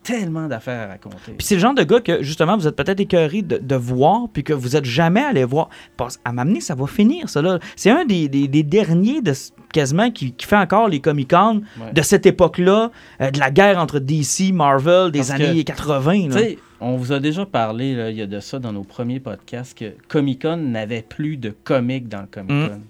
[0.05, 1.33] tellement d'affaires à raconter.
[1.37, 4.29] Puis c'est le genre de gars que, justement, vous êtes peut-être écœuré de, de voir,
[4.33, 5.69] puis que vous êtes jamais allé voir.
[5.97, 7.59] Parce, à m'amener, ça va finir, ça, là.
[7.75, 9.33] C'est un des, des- des derniers, de,
[9.73, 11.93] quasiment, qui, qui fait encore les Comic-Con Ouais.
[11.93, 12.91] de cette époque-là,
[13.21, 16.39] euh, de la guerre entre DC, Marvel, des Parce que, années 80, Tu là.
[16.39, 19.21] sais, on vous a déjà parlé, là, il y a de ça dans nos premiers
[19.21, 22.77] podcasts, que Comic-Con n'avait plus de comics dans le Comic-Con.
[22.77, 22.83] Mm.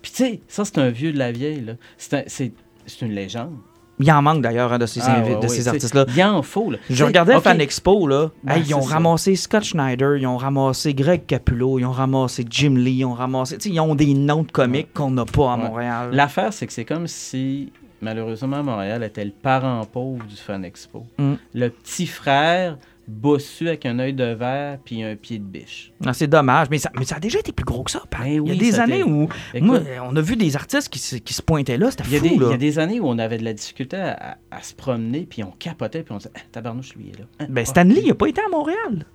[0.00, 1.74] Puis tu sais, ça, c'est un vieux de la vieille.
[1.96, 3.56] C'est un- une légende.
[4.00, 6.06] Il en manque, d'ailleurs, hein, de ces, Ah, ouais, de ces artistes-là.
[6.14, 6.70] Il en faut.
[6.70, 6.78] Là.
[6.88, 8.28] Je regardais OK, Fan Expo, là.
[8.44, 8.94] Ben, Hey, ils ont ça.
[8.94, 13.14] ramassé Scott Schneider, ils ont ramassé Greg Capullo, ils ont ramassé Jim Lee, ils ont
[13.14, 13.56] ramassé.
[13.64, 15.62] ils ont des noms de comiques qu'on n'a pas à Ouais.
[15.64, 16.10] Montréal.
[16.12, 21.04] L'affaire, c'est que c'est comme si, malheureusement, Montréal était le parent pauvre du Fan Expo.
[21.18, 21.34] Mm.
[21.54, 22.76] Le petit frère
[23.08, 25.92] bossu avec un œil de verre puis un pied de biche.
[26.04, 28.02] Ah, c'est dommage, mais ça, mais ça a déjà été plus gros que ça.
[28.10, 30.88] Ben il y a oui, des années où Écoute, moi, on a vu des artistes
[30.90, 32.28] qui, se- qui se pointaient là, c'était Il y, a fou.
[32.28, 34.62] des, il y a des années où on avait de la difficulté à, à- à
[34.62, 37.24] se promener, puis on capotait, puis on disait ah, Tabarnouche, lui, est là.
[37.38, 39.06] Ah, Ben, ah, Stanley, il n'a pas été à Montréal.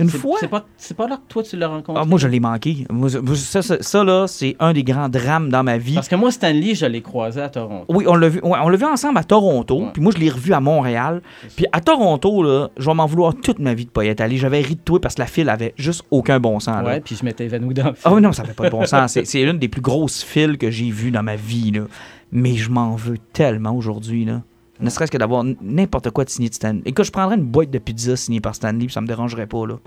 [0.00, 0.38] Une c'est- fois?
[0.40, 0.64] C'est pas,
[0.96, 2.00] pas là que toi, tu l'as rencontré.
[2.02, 2.86] Ah, moi, je l'ai manqué.
[2.90, 5.94] Moi, ça, ça, ça, là, c'est un des grands drames dans ma vie.
[5.94, 7.84] Parce que moi, Stanley, je l'ai croisé à Toronto.
[7.88, 10.30] Oui, on l'a vu, ouais, on l'a vu ensemble à Toronto, puis moi je l'ai
[10.30, 11.20] revu à Montréal.
[11.56, 14.20] Puis à Toronto, là, je vais m'en vouloir toute ma vie de pas y être
[14.20, 14.36] allé.
[14.36, 16.76] J'avais ri de toi parce que la file avait juste aucun bon sens.
[16.76, 16.84] là.
[16.84, 18.14] Ouais, puis je m'étais évanoui dans le Ah film.
[18.14, 19.12] oui, non, ça n'avait pas de bon sens.
[19.12, 21.72] C'est, c'est l'une des plus grosses files que j'ai vues dans ma vie.
[21.72, 21.82] Là.
[22.30, 24.24] Mais je m'en veux tellement aujourd'hui.
[24.24, 24.42] Là.
[24.80, 26.82] Ne serait-ce que d'avoir n'importe quoi de signé de Stanley.
[26.84, 29.66] Écoute, je prendrais une boîte de pizza signée par Stanley, puis ça me dérangerait pas.
[29.66, 29.78] Là.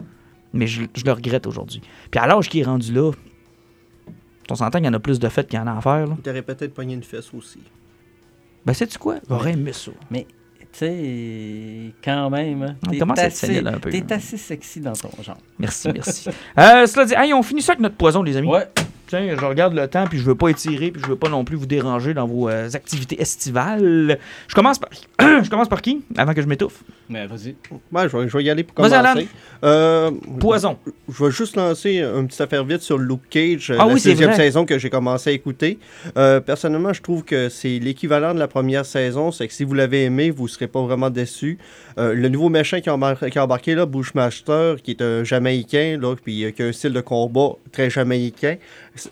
[0.53, 1.81] Mais je, je le regrette aujourd'hui.
[2.09, 3.11] Puis à l'âge qui est rendu là,
[4.49, 6.07] on s'entend qu'il y en a plus de fêtes qu'il y en a à faire.
[6.07, 6.15] Là.
[6.17, 7.59] Il t'aurait peut-être pogné une fesse aussi.
[8.65, 9.15] Ben, sais-tu quoi?
[9.27, 9.91] J'aurais aimé ça.
[10.11, 10.27] Mais,
[10.59, 14.17] tu sais, quand même, hein, On t'es commence à être assez, un peu, t'es hein.
[14.17, 15.37] assez sexy dans ton genre.
[15.57, 16.29] Merci, merci.
[16.57, 18.49] euh, cela dit, hey, on finit ça avec notre poison, les amis.
[18.49, 18.67] Ouais.
[19.11, 21.43] Tiens, je regarde le temps, puis je veux pas étirer, puis je veux pas non
[21.43, 24.17] plus vous déranger dans vos euh, activités estivales.
[24.47, 24.89] Je commence par,
[25.19, 26.81] je commence par qui, avant que je m'étouffe?
[27.09, 27.55] Mais vas-y.
[27.91, 29.09] Ouais, je vais, je vais y aller pour Alan.
[29.09, 29.27] commencer.
[29.65, 30.77] Euh, Poison.
[31.09, 33.99] Je vais juste lancer une petite affaire vite sur Luke Cage, euh, Ah la oui,
[33.99, 35.77] c'est deuxième saison que j'ai commencé à écouter.
[36.17, 39.33] Euh, personnellement, je trouve que c'est l'équivalent de la première saison.
[39.33, 41.57] C'est que si vous l'avez aimé, vous ne serez pas vraiment déçu.
[41.97, 45.25] Euh, le nouveau méchant qui a, embar- qui a embarqué, là, Bushmaster, qui est un
[45.25, 48.55] Jamaïcain, là, puis euh, qui a un style de combat très jamaïcain,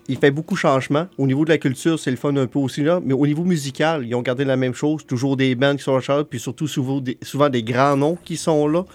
[0.08, 1.08] il fait beaucoup de changements.
[1.18, 3.00] Au niveau de la culture, c'est le fun un peu aussi, là.
[3.04, 5.06] Mais au niveau musical, ils ont gardé la même chose.
[5.06, 8.86] Toujours des bands qui sont charge, puis surtout souvent des grands noms qui sont là.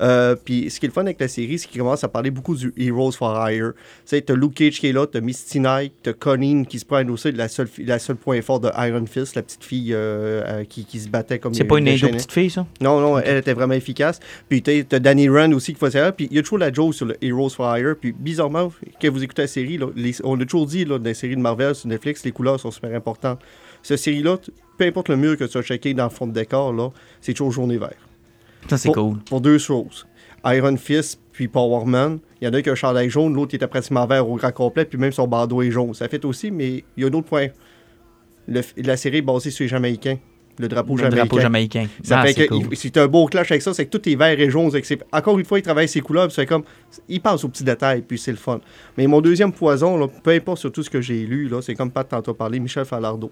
[0.00, 2.30] Euh, puis ce qui est le fun avec la série, c'est qu'il commence à parler
[2.30, 3.72] beaucoup du Heroes for Hire.
[3.74, 6.84] Tu sais, t'as Luke Cage qui est là, t'as Misty Knight, t'as Connie qui se
[6.84, 10.42] prend aussi la seule, la seule point fort de Iron Fist, la petite fille euh,
[10.46, 12.66] euh, qui, qui se battait comme C'est pas une indo petite fille, ça?
[12.80, 14.20] Non, non, elle était vraiment efficace.
[14.48, 16.12] Puis t'as Danny Rand aussi qui faisait ça.
[16.12, 17.94] Puis il y a toujours la Joe sur le Heroes for Hire.
[18.00, 21.04] Puis bizarrement, quand vous écoutez la série, là, les- on a toujours dit là, dans
[21.04, 23.40] les séries de Marvel sur Netflix, les couleurs sont super importantes.
[23.82, 24.36] Cette série-là,
[24.78, 26.90] peu importe le mur que tu as checké dans le fond de décor, là,
[27.20, 27.90] c'est toujours journée vert
[28.68, 29.18] Ça, c'est Pour- cool.
[29.24, 30.06] pour deux choses.
[30.44, 32.18] Iron Fist puis Power Man.
[32.40, 34.28] Il y en a un qui a un chandail jaune, l'autre qui était pratiquement vert
[34.28, 35.94] au grand complet, puis même son bandeau est jaune.
[35.94, 37.48] Ça fait aussi, mais il y a un autre point.
[38.48, 40.18] Le la série est basée sur les Jamaïcains.
[40.58, 41.16] Le drapeau Le jamaïcain.
[41.26, 41.86] drapeau jamaïcain.
[42.02, 42.66] Ça Ah, fait c'est que cool.
[42.70, 44.70] il- c'est un beau clash avec ça, c'est que tout est vert et jaune.
[44.82, 46.62] c'est encore une fois, il travaille ses couleurs, puis c'est comme.
[47.08, 48.60] Il pense aux petits détails, puis c'est le fun.
[48.96, 51.74] Mais mon deuxième poison, là, peu importe sur tout ce que j'ai lu, là, c'est
[51.74, 53.30] comme Pat tantôt parlé, Michel Falardeau.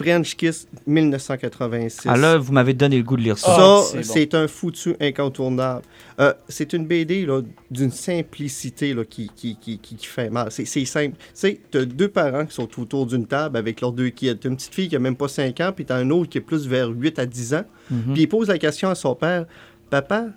[0.00, 2.08] French Kiss 1986.
[2.08, 3.48] Ah là, vous m'avez donné le goût de lire ça.
[3.50, 4.12] Ah, Ça, c'est bon.
[4.14, 5.82] c'est un foutu incontournable.
[6.18, 10.48] Euh, c'est une BD là, d'une simplicité là, qui, qui, qui, fait mal.
[10.50, 11.16] C'est simple.
[11.18, 14.36] Tu sais, t'as deux parents qui sont autour d'une table avec leurs deux kids.
[14.38, 16.38] T'as une petite fille qui a même pas 5 ans, puis t'as un autre qui
[16.38, 17.64] est plus vers 8 à 10 ans.
[17.90, 18.14] Mhm.
[18.14, 19.44] Puis il pose la question à son père
[19.90, 20.28] Papa,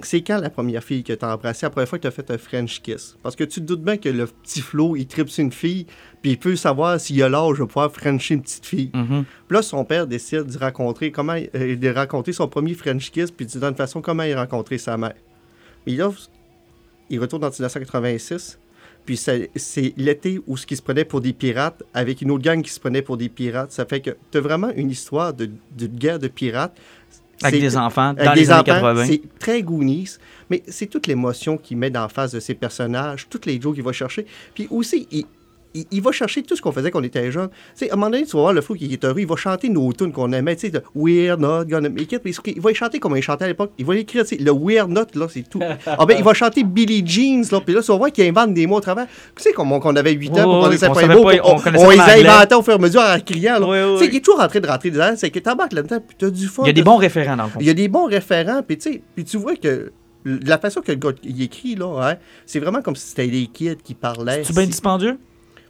[0.00, 2.38] c'est quand la première fille que t'as embrassée, la première fois que t'as fait un
[2.38, 3.16] French kiss?
[3.22, 5.86] Parce que tu te doutes bien que le petit Flo, il tripe sur une fille,
[6.20, 8.90] puis il peut savoir s'il a l'âge de pouvoir Frencher une petite fille.
[8.92, 9.24] Mhm.
[9.48, 13.30] Puis là, son père décide de raconter comment euh, de raconter son premier French kiss,
[13.30, 15.14] puis de donne façon comment il a rencontré sa mère.
[15.86, 16.10] Mais là,
[17.10, 18.58] il retourne en 1986,
[19.06, 22.42] puis c'est c'est l'été où ce qui se prenait pour des pirates, avec une autre
[22.42, 23.70] gang qui se prenait pour des pirates.
[23.70, 26.76] Ça fait que tu as vraiment une histoire de, de guerre de pirates.
[27.42, 29.06] Avec des enfants dans des les années enfants, 80.
[29.06, 30.16] C'est très Goonies,
[30.50, 33.84] mais c'est toute l'émotion qu'il met en face de ses personnages, toutes les jokes qu'il
[33.84, 34.26] va chercher.
[34.54, 35.26] Puis aussi, il,
[35.74, 37.48] il, il va chercher tout ce qu'on faisait quand on était jeunes.
[37.48, 39.26] Tu sais, à un moment donné, tu vas voir le fou qui est heureux, il
[39.26, 42.22] va chanter nos tunes qu'on aimait, tu sais, We're not gonna make it.
[42.46, 43.72] Il va y chanter comme il chantait à l'époque.
[43.78, 45.60] Il va écrire, tu sais, le We're not, là, c'est tout.
[45.86, 48.54] ah ben, il va chanter Billie Jeans, là, puis là, tu vas voir qu'il invente
[48.54, 49.06] des mots au travers.
[49.36, 51.24] Tu sais, comme on, qu'on avait 8 ans, qu'on ouais, connaissait on pas les mots,
[51.24, 53.66] pas, on on, on les inventait au fur et à mesure en criant, là.
[53.66, 55.72] Ouais, ouais, Tu sais, il est toujours en train de rentrer dedans, c'est que t'embarques
[55.72, 56.62] là-dedans, puis t'as du fun.
[56.64, 57.58] Il y a des bons référents dans le fond.
[57.60, 59.92] il y a des bons référents, puis tu sais, puis tu vois que
[60.24, 62.16] la façon que le gars il écrit, là, hein,
[62.46, 64.42] c'est vraiment comme si c'était les kids qui parlaient.
[64.44, 65.18] C'est bien dispendieux?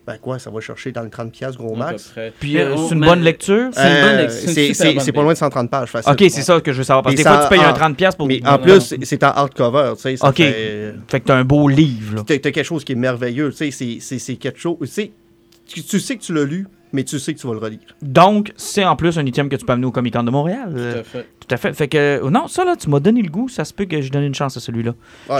[0.07, 2.13] Ben quoi, ça va chercher dans le 30$ gros max?
[2.39, 3.71] Puis euh, c'est une bonne lecture?
[3.73, 6.13] C'est une bonne Euh, lecture, c'est pas loin de 130 pages, facile.
[6.13, 7.03] Ok, c'est ça que je veux savoir.
[7.05, 8.27] Parce que des fois, tu payes un ah, 30$ pour.
[8.27, 10.17] Mais en plus, c'est- c'est en hardcover, tu sais.
[10.19, 10.37] ça Ok.
[10.37, 12.23] fait- Fait que t'as un beau livre.
[12.27, 14.77] T'as quelque chose qui est merveilleux, tu sais, c'est- quelque chose.
[14.81, 15.13] Tu sais,
[15.67, 17.81] tu, tu sais que tu l'as lu, mais tu sais que tu vas le relire.
[18.03, 20.69] Donc, c'est en plus un item que tu peux amener au Comic Con de Montréal.
[20.71, 21.27] Tout Euh, à fait.
[21.47, 21.73] Tout à fait.
[21.75, 23.49] Fait que, euh, non, ça, là, tu m'as donné le goût.
[23.49, 24.95] Ça se peut que je donne une chance à celui-là.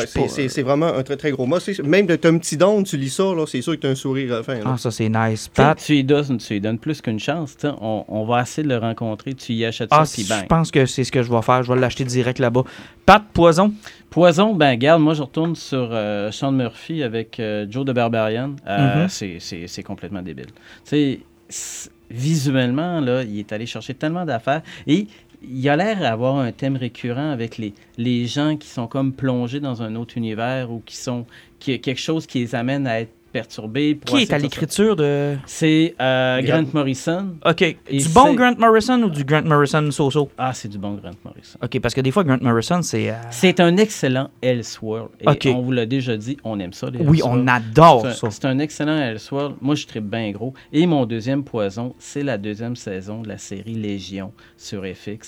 [0.07, 1.57] C'est euh, c'est vraiment un très très gros mot.
[1.83, 4.33] Même de un petit don, tu lis ça, là, c'est sûr que t'as un sourire
[4.35, 4.55] à la fin.
[4.57, 4.61] là.
[4.67, 5.45] Ah, ça, c'est nice.
[5.45, 5.79] Tu Pat?
[5.83, 7.57] Tu lui donnes, tu lui donnes plus qu'une chance.
[7.57, 7.75] tu sais.
[7.81, 9.35] On, on va essayer de le rencontrer.
[9.35, 11.63] Tu y achètes Ah, ça, puis je pense que c'est ce que je vais faire.
[11.63, 12.65] Je vais l'acheter direct là-bas.
[13.07, 13.73] Pat, Poison?
[14.11, 18.53] Poison, ben garde, moi je retourne sur euh, Sean Murphy avec euh, Joe de Barbarian.
[18.69, 19.09] Euh, Mhm.
[19.09, 20.47] c'est- complètement débile.
[20.89, 25.07] Tu sais, visuellement, là, il est allé chercher tellement d'affaires et
[25.51, 27.59] il a l'air d'avoir un thème récurrent avec
[27.97, 31.27] les, gens qui sont comme plongés dans un autre univers ou qui sont
[31.59, 33.97] quelque chose qui les amène à être perturbés.
[33.97, 35.37] pour Qui est à l'écriture de.
[35.45, 36.63] C'est euh, Grant.
[36.63, 37.35] Grant Morrison.
[37.45, 37.63] OK.
[37.63, 40.31] Et du bon Grant Morrison ou du Grant Morrison so-so?
[40.39, 41.59] Ah, c'est du bon Grant Morrison.
[41.63, 43.11] OK, parce que des fois, Grant Morrison, c'est.
[43.11, 45.11] euh, C'est un excellent Elseworld.
[45.21, 45.49] Et Ok.
[45.53, 46.89] on vous l'a déjà dit, on aime ça.
[46.91, 48.31] Les Oui, on adore C'est un- ça.
[48.31, 49.57] C'est un excellent Elseworld.
[49.61, 50.55] Moi, je tripe bien gros.
[50.73, 55.27] Et mon deuxième poison, c'est la deuxième saison de la série Légion sur FX.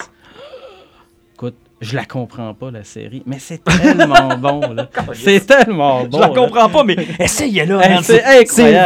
[1.34, 4.60] Écoute, je la comprends pas, la série, mais c'est tellement bon.
[4.72, 4.88] là.
[5.14, 6.16] C'est tellement bon.
[6.18, 6.34] Je la là.
[6.34, 7.04] comprends pas, mais man.
[7.28, 7.48] c'est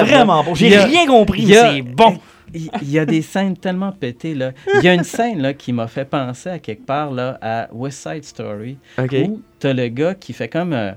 [0.05, 0.55] vraiment bon.
[0.55, 2.18] J'ai rien compris, mais c'est bon.
[2.53, 4.34] Il y a des scènes tellement pétées.
[4.34, 4.51] Là.
[4.78, 7.68] Il y a une scène là, qui m'a fait penser à quelque part là, à
[7.72, 8.76] West Side Story.
[8.99, 9.14] OK.
[9.28, 10.91] où tu as le gars qui fait comme euh,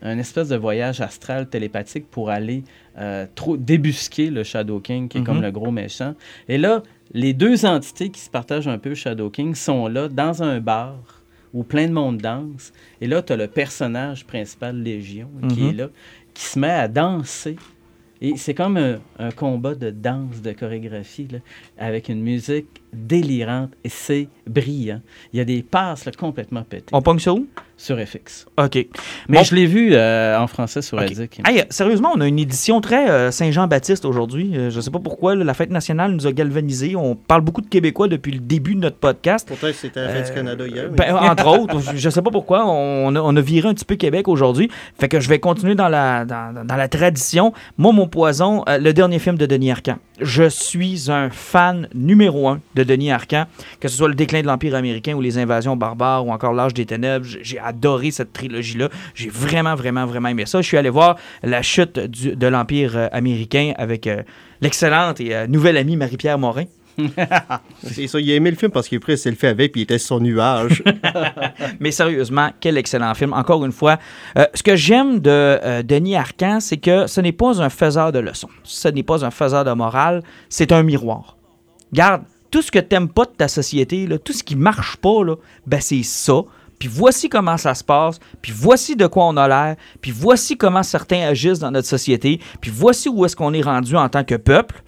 [0.00, 2.64] un espèce de voyage astral télépathique pour aller
[2.98, 5.26] euh, trop débusquer le Shadow King, qui est Mhm.
[5.26, 6.14] comme le gros méchant.
[6.48, 6.82] Et là,
[7.12, 10.94] les deux entités qui se partagent un peu Shadow King sont là dans un bar
[11.54, 12.72] où plein de monde danse.
[13.00, 15.68] Et là, tu as le personnage principal, Légion, qui Mhm.
[15.70, 15.88] est là,
[16.34, 17.56] qui se met à danser.
[18.22, 21.38] Et c'est comme un, un combat de danse, de chorégraphie, là,
[21.78, 25.02] avec une musique délirante et c'est brillant.
[25.32, 27.46] Il y a des passes là, complètement pétées On pogne ça où?
[27.76, 28.46] Sur FX.
[28.56, 28.86] OK.
[29.28, 29.42] Mais Bon.
[29.44, 31.04] je l'ai vu euh, en français sur Ok.
[31.04, 31.40] Addict.
[31.46, 34.52] Hey, sérieusement, on a une édition très euh, Saint-Jean-Baptiste aujourd'hui.
[34.56, 36.96] Euh, je sais pas pourquoi, là, la fête nationale nous a galvanisés.
[36.96, 39.46] On parle beaucoup de Québécois depuis le début de notre podcast.
[39.48, 40.86] Pourtant, c'était la fête du Canada hier.
[40.90, 43.74] mais- Ben, entre autres, je- je sais pas pourquoi, on a, on a viré un
[43.74, 44.70] petit peu Québec aujourd'hui.
[44.98, 47.52] Fait que je vais continuer dans la, dans, dans la tradition.
[47.76, 49.96] Moi, mon poison, euh, le dernier film de Denis Arcand.
[50.18, 53.44] Je suis un fan numéro un de Denis Arcand,
[53.80, 56.72] que ce soit le déclin de l'Empire américain ou les invasions barbares ou encore l'âge
[56.72, 57.26] des ténèbres.
[57.42, 58.88] J'ai adoré cette trilogie-là.
[59.14, 60.60] J'ai vraiment, vraiment, vraiment aimé ça.
[60.62, 64.22] Je suis allé voir la chute du- de l'Empire euh, américain avec euh,
[64.60, 66.64] l'excellente et euh, nouvelle amie Marie-Pierre Morin.
[67.82, 69.84] C'est ça, il a aimé le film parce qu'il pris un selfie avec puis il
[69.84, 70.82] était sur son nuage.
[71.80, 73.32] Mais sérieusement, quel excellent film.
[73.34, 73.98] Encore une fois,
[74.38, 78.12] euh, ce que j'aime de euh, Denis Arcand, c'est que ce n'est pas un faiseur
[78.12, 78.48] de leçons.
[78.62, 80.22] Ce n'est pas un faiseur de morale.
[80.48, 81.36] C'est un miroir.
[81.92, 85.22] Garde, tout ce que t'aimes pas de ta société, là, tout ce qui marche pas,
[85.24, 85.34] là,
[85.66, 86.40] ben c'est ça.
[86.78, 90.56] Puis voici comment ça se passe, puis voici de quoi on a l'air, puis voici
[90.56, 94.24] comment certains agissent dans notre société, puis voici où est-ce qu'on est rendu en tant
[94.24, 94.82] que peuple.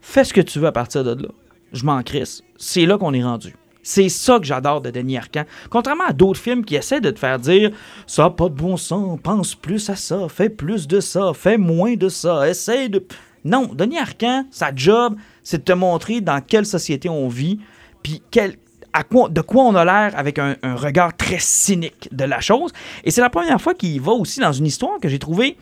[0.00, 1.28] Fais ce que tu veux à partir de là.
[1.72, 2.42] Je m'en crisse.
[2.56, 3.54] C'est là qu'on est rendu.
[3.82, 5.44] C'est ça que j'adore de Denis Arcand.
[5.70, 7.70] Contrairement à d'autres films qui essaient de te faire dire
[8.06, 11.56] ça n'a pas de bon sens, pense plus à ça, fais plus de ça, fais
[11.56, 13.04] moins de ça, essaye de.
[13.44, 17.58] Non, Denis Arcand, sa job, c'est de te montrer dans quelle société on vit,
[18.02, 18.56] puis quel,
[18.92, 22.40] à quoi, de quoi on a l'air avec un, un regard très cynique de la
[22.40, 22.72] chose.
[23.04, 25.56] Et c'est la première fois qu'il va aussi dans une histoire que j'ai trouvé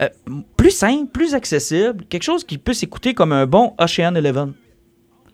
[0.00, 0.08] euh,
[0.56, 4.54] plus simple, plus accessible, quelque chose qui peut s'écouter comme un bon Ocean Eleven.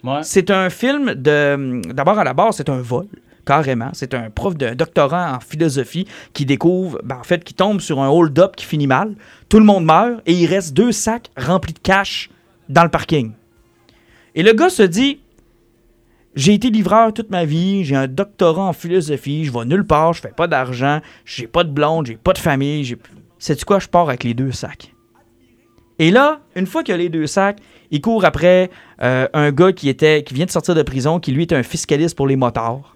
[0.03, 0.20] Ouais.
[0.22, 1.82] C'est un film de.
[1.92, 3.07] D'abord, à la base, c'est un vol.
[3.44, 3.90] Carrément.
[3.92, 8.01] C'est un prof de doctorat en philosophie qui découvre, ben, en fait, qui tombe sur
[8.01, 9.14] un hold-up qui finit mal.
[9.49, 12.28] Tout le monde meurt et il reste deux sacs remplis de cash
[12.68, 13.32] dans le parking.
[14.34, 15.20] Et le gars se dit
[16.37, 20.12] J'ai été livreur toute ma vie, j'ai un doctorat en philosophie, je vais nulle part,
[20.12, 22.84] je fais pas d'argent, j'ai pas de blonde, j'ai pas de famille.
[22.84, 22.99] j'ai-
[23.39, 24.93] Sais-tu quoi Je pars avec les deux sacs.
[25.99, 27.59] Et là, une fois qu'il a les deux sacs,
[27.91, 28.70] il court après
[29.03, 31.62] euh, un gars qui, était, qui vient de sortir de prison, qui lui est un
[31.62, 32.95] fiscaliste pour les motards.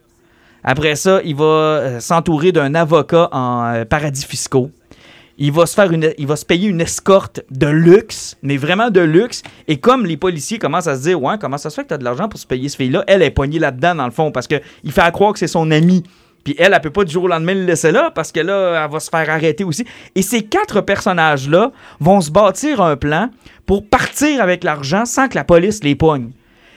[0.62, 4.70] Après ça, il va euh, s'entourer d'un avocat en euh, paradis fiscaux.
[5.42, 8.90] Il va, se faire une, il va se payer une escorte de luxe, mais vraiment
[8.90, 9.42] de luxe.
[9.68, 11.94] Et comme les policiers commencent à se dire, ouais, comment ça se fait que tu
[11.94, 14.30] as de l'argent pour se payer ce fille-là, elle est poignée là-dedans, dans le fond,
[14.32, 16.04] parce qu'il fait à croire que c'est son ami.
[16.44, 18.84] Puis elle, elle peut pas du jour au lendemain le laisser là, parce que là,
[18.84, 19.86] elle va se faire arrêter aussi.
[20.14, 23.30] Et ces quatre personnages-là vont se bâtir un plan
[23.64, 26.32] pour partir avec l'argent sans que la police les poigne.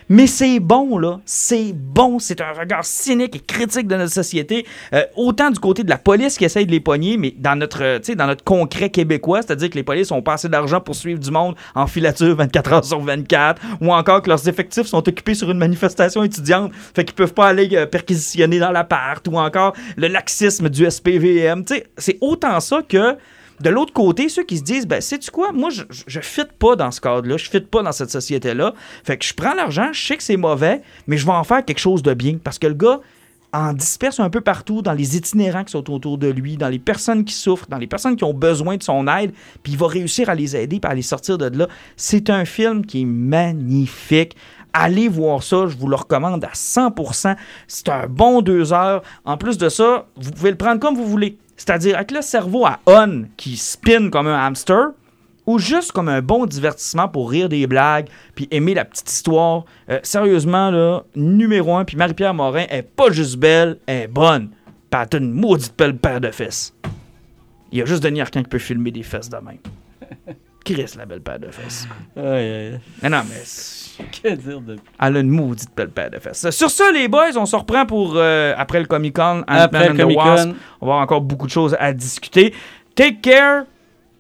[0.10, 1.20] Mais c'est bon, là.
[1.26, 2.20] C'est bon.
[2.20, 4.66] C'est un regard cynique et critique de notre société.
[4.94, 7.84] Euh, autant du côté de la police qui essaye de les pogner, mais dans notre,
[7.84, 11.20] euh, dans notre concret québécois, c'est-à-dire que les polices ont pas assez d'argent pour suivre
[11.20, 15.36] du monde en filature 24 heures sur 24, ou encore que leurs effectifs sont occupés
[15.36, 19.74] sur une manifestation étudiante, fait qu'ils peuvent pas aller euh, perquisitionner dans l'appart, ou encore
[19.98, 21.64] le laxisme du SPVM.
[21.98, 23.16] C'est autant ça que
[23.64, 26.76] de l'autre côté, ceux qui se disent, ben, sais-tu quoi, moi, je, je, fit pas
[26.76, 28.74] dans ce cadre-là, je fit pas dans cette société-là.
[29.06, 31.64] Fait que je prends l'argent, je sais que c'est mauvais, mais je vais en faire
[31.64, 32.38] quelque chose de bien.
[32.44, 33.00] Parce que le gars
[33.54, 36.80] en disperse un peu partout dans les itinérants qui sont autour de lui, dans les
[36.80, 39.88] personnes qui souffrent, dans les personnes qui ont besoin de son aide, puis il va
[39.88, 41.68] réussir à les aider, à les sortir de là.
[41.96, 44.36] C'est un film qui est magnifique.
[44.74, 47.36] Allez voir ça, je vous le recommande à 100%.
[47.68, 49.04] C'est un bon deux heures.
[49.24, 51.38] En plus de ça, vous pouvez le prendre comme vous voulez.
[51.66, 54.90] C'est-à-dire avec le cerveau à on qui spin comme un hamster
[55.46, 59.64] ou juste comme un bon divertissement pour rire des blagues puis aimer la petite histoire.
[59.90, 64.50] Euh, sérieusement, là, numéro un, puis Marie-Pierre Morin est pas juste belle, elle est bonne.
[64.90, 66.74] Puis une maudite belle paire de fesses.
[67.72, 69.60] Il y a juste Denis Arcand qui peut filmer des fesses de même.
[70.64, 71.88] Chris, la belle paire de fesses.
[72.16, 73.44] Aïe, aïe, Mais non, mais...
[74.24, 76.50] Que dire de Elle a une maudite belle paire de fesses.
[76.50, 79.44] Sur ça, les boys, on se reprend pour euh, après le Comic Con.
[79.46, 80.56] Après le Comic Con.
[80.82, 82.54] On va avoir encore beaucoup de choses à discuter.
[82.96, 83.66] Take care.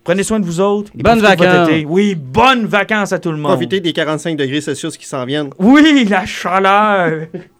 [0.03, 0.91] Prenez soin de vous autres.
[0.97, 1.69] et Bonnes vacances.
[1.69, 1.85] été.
[1.85, 3.53] Oui, bonnes vacances à tout le monde.
[3.53, 5.49] Profitez des 45 degrés Celsius qui s'en viennent.
[5.59, 7.27] Oui, la chaleur.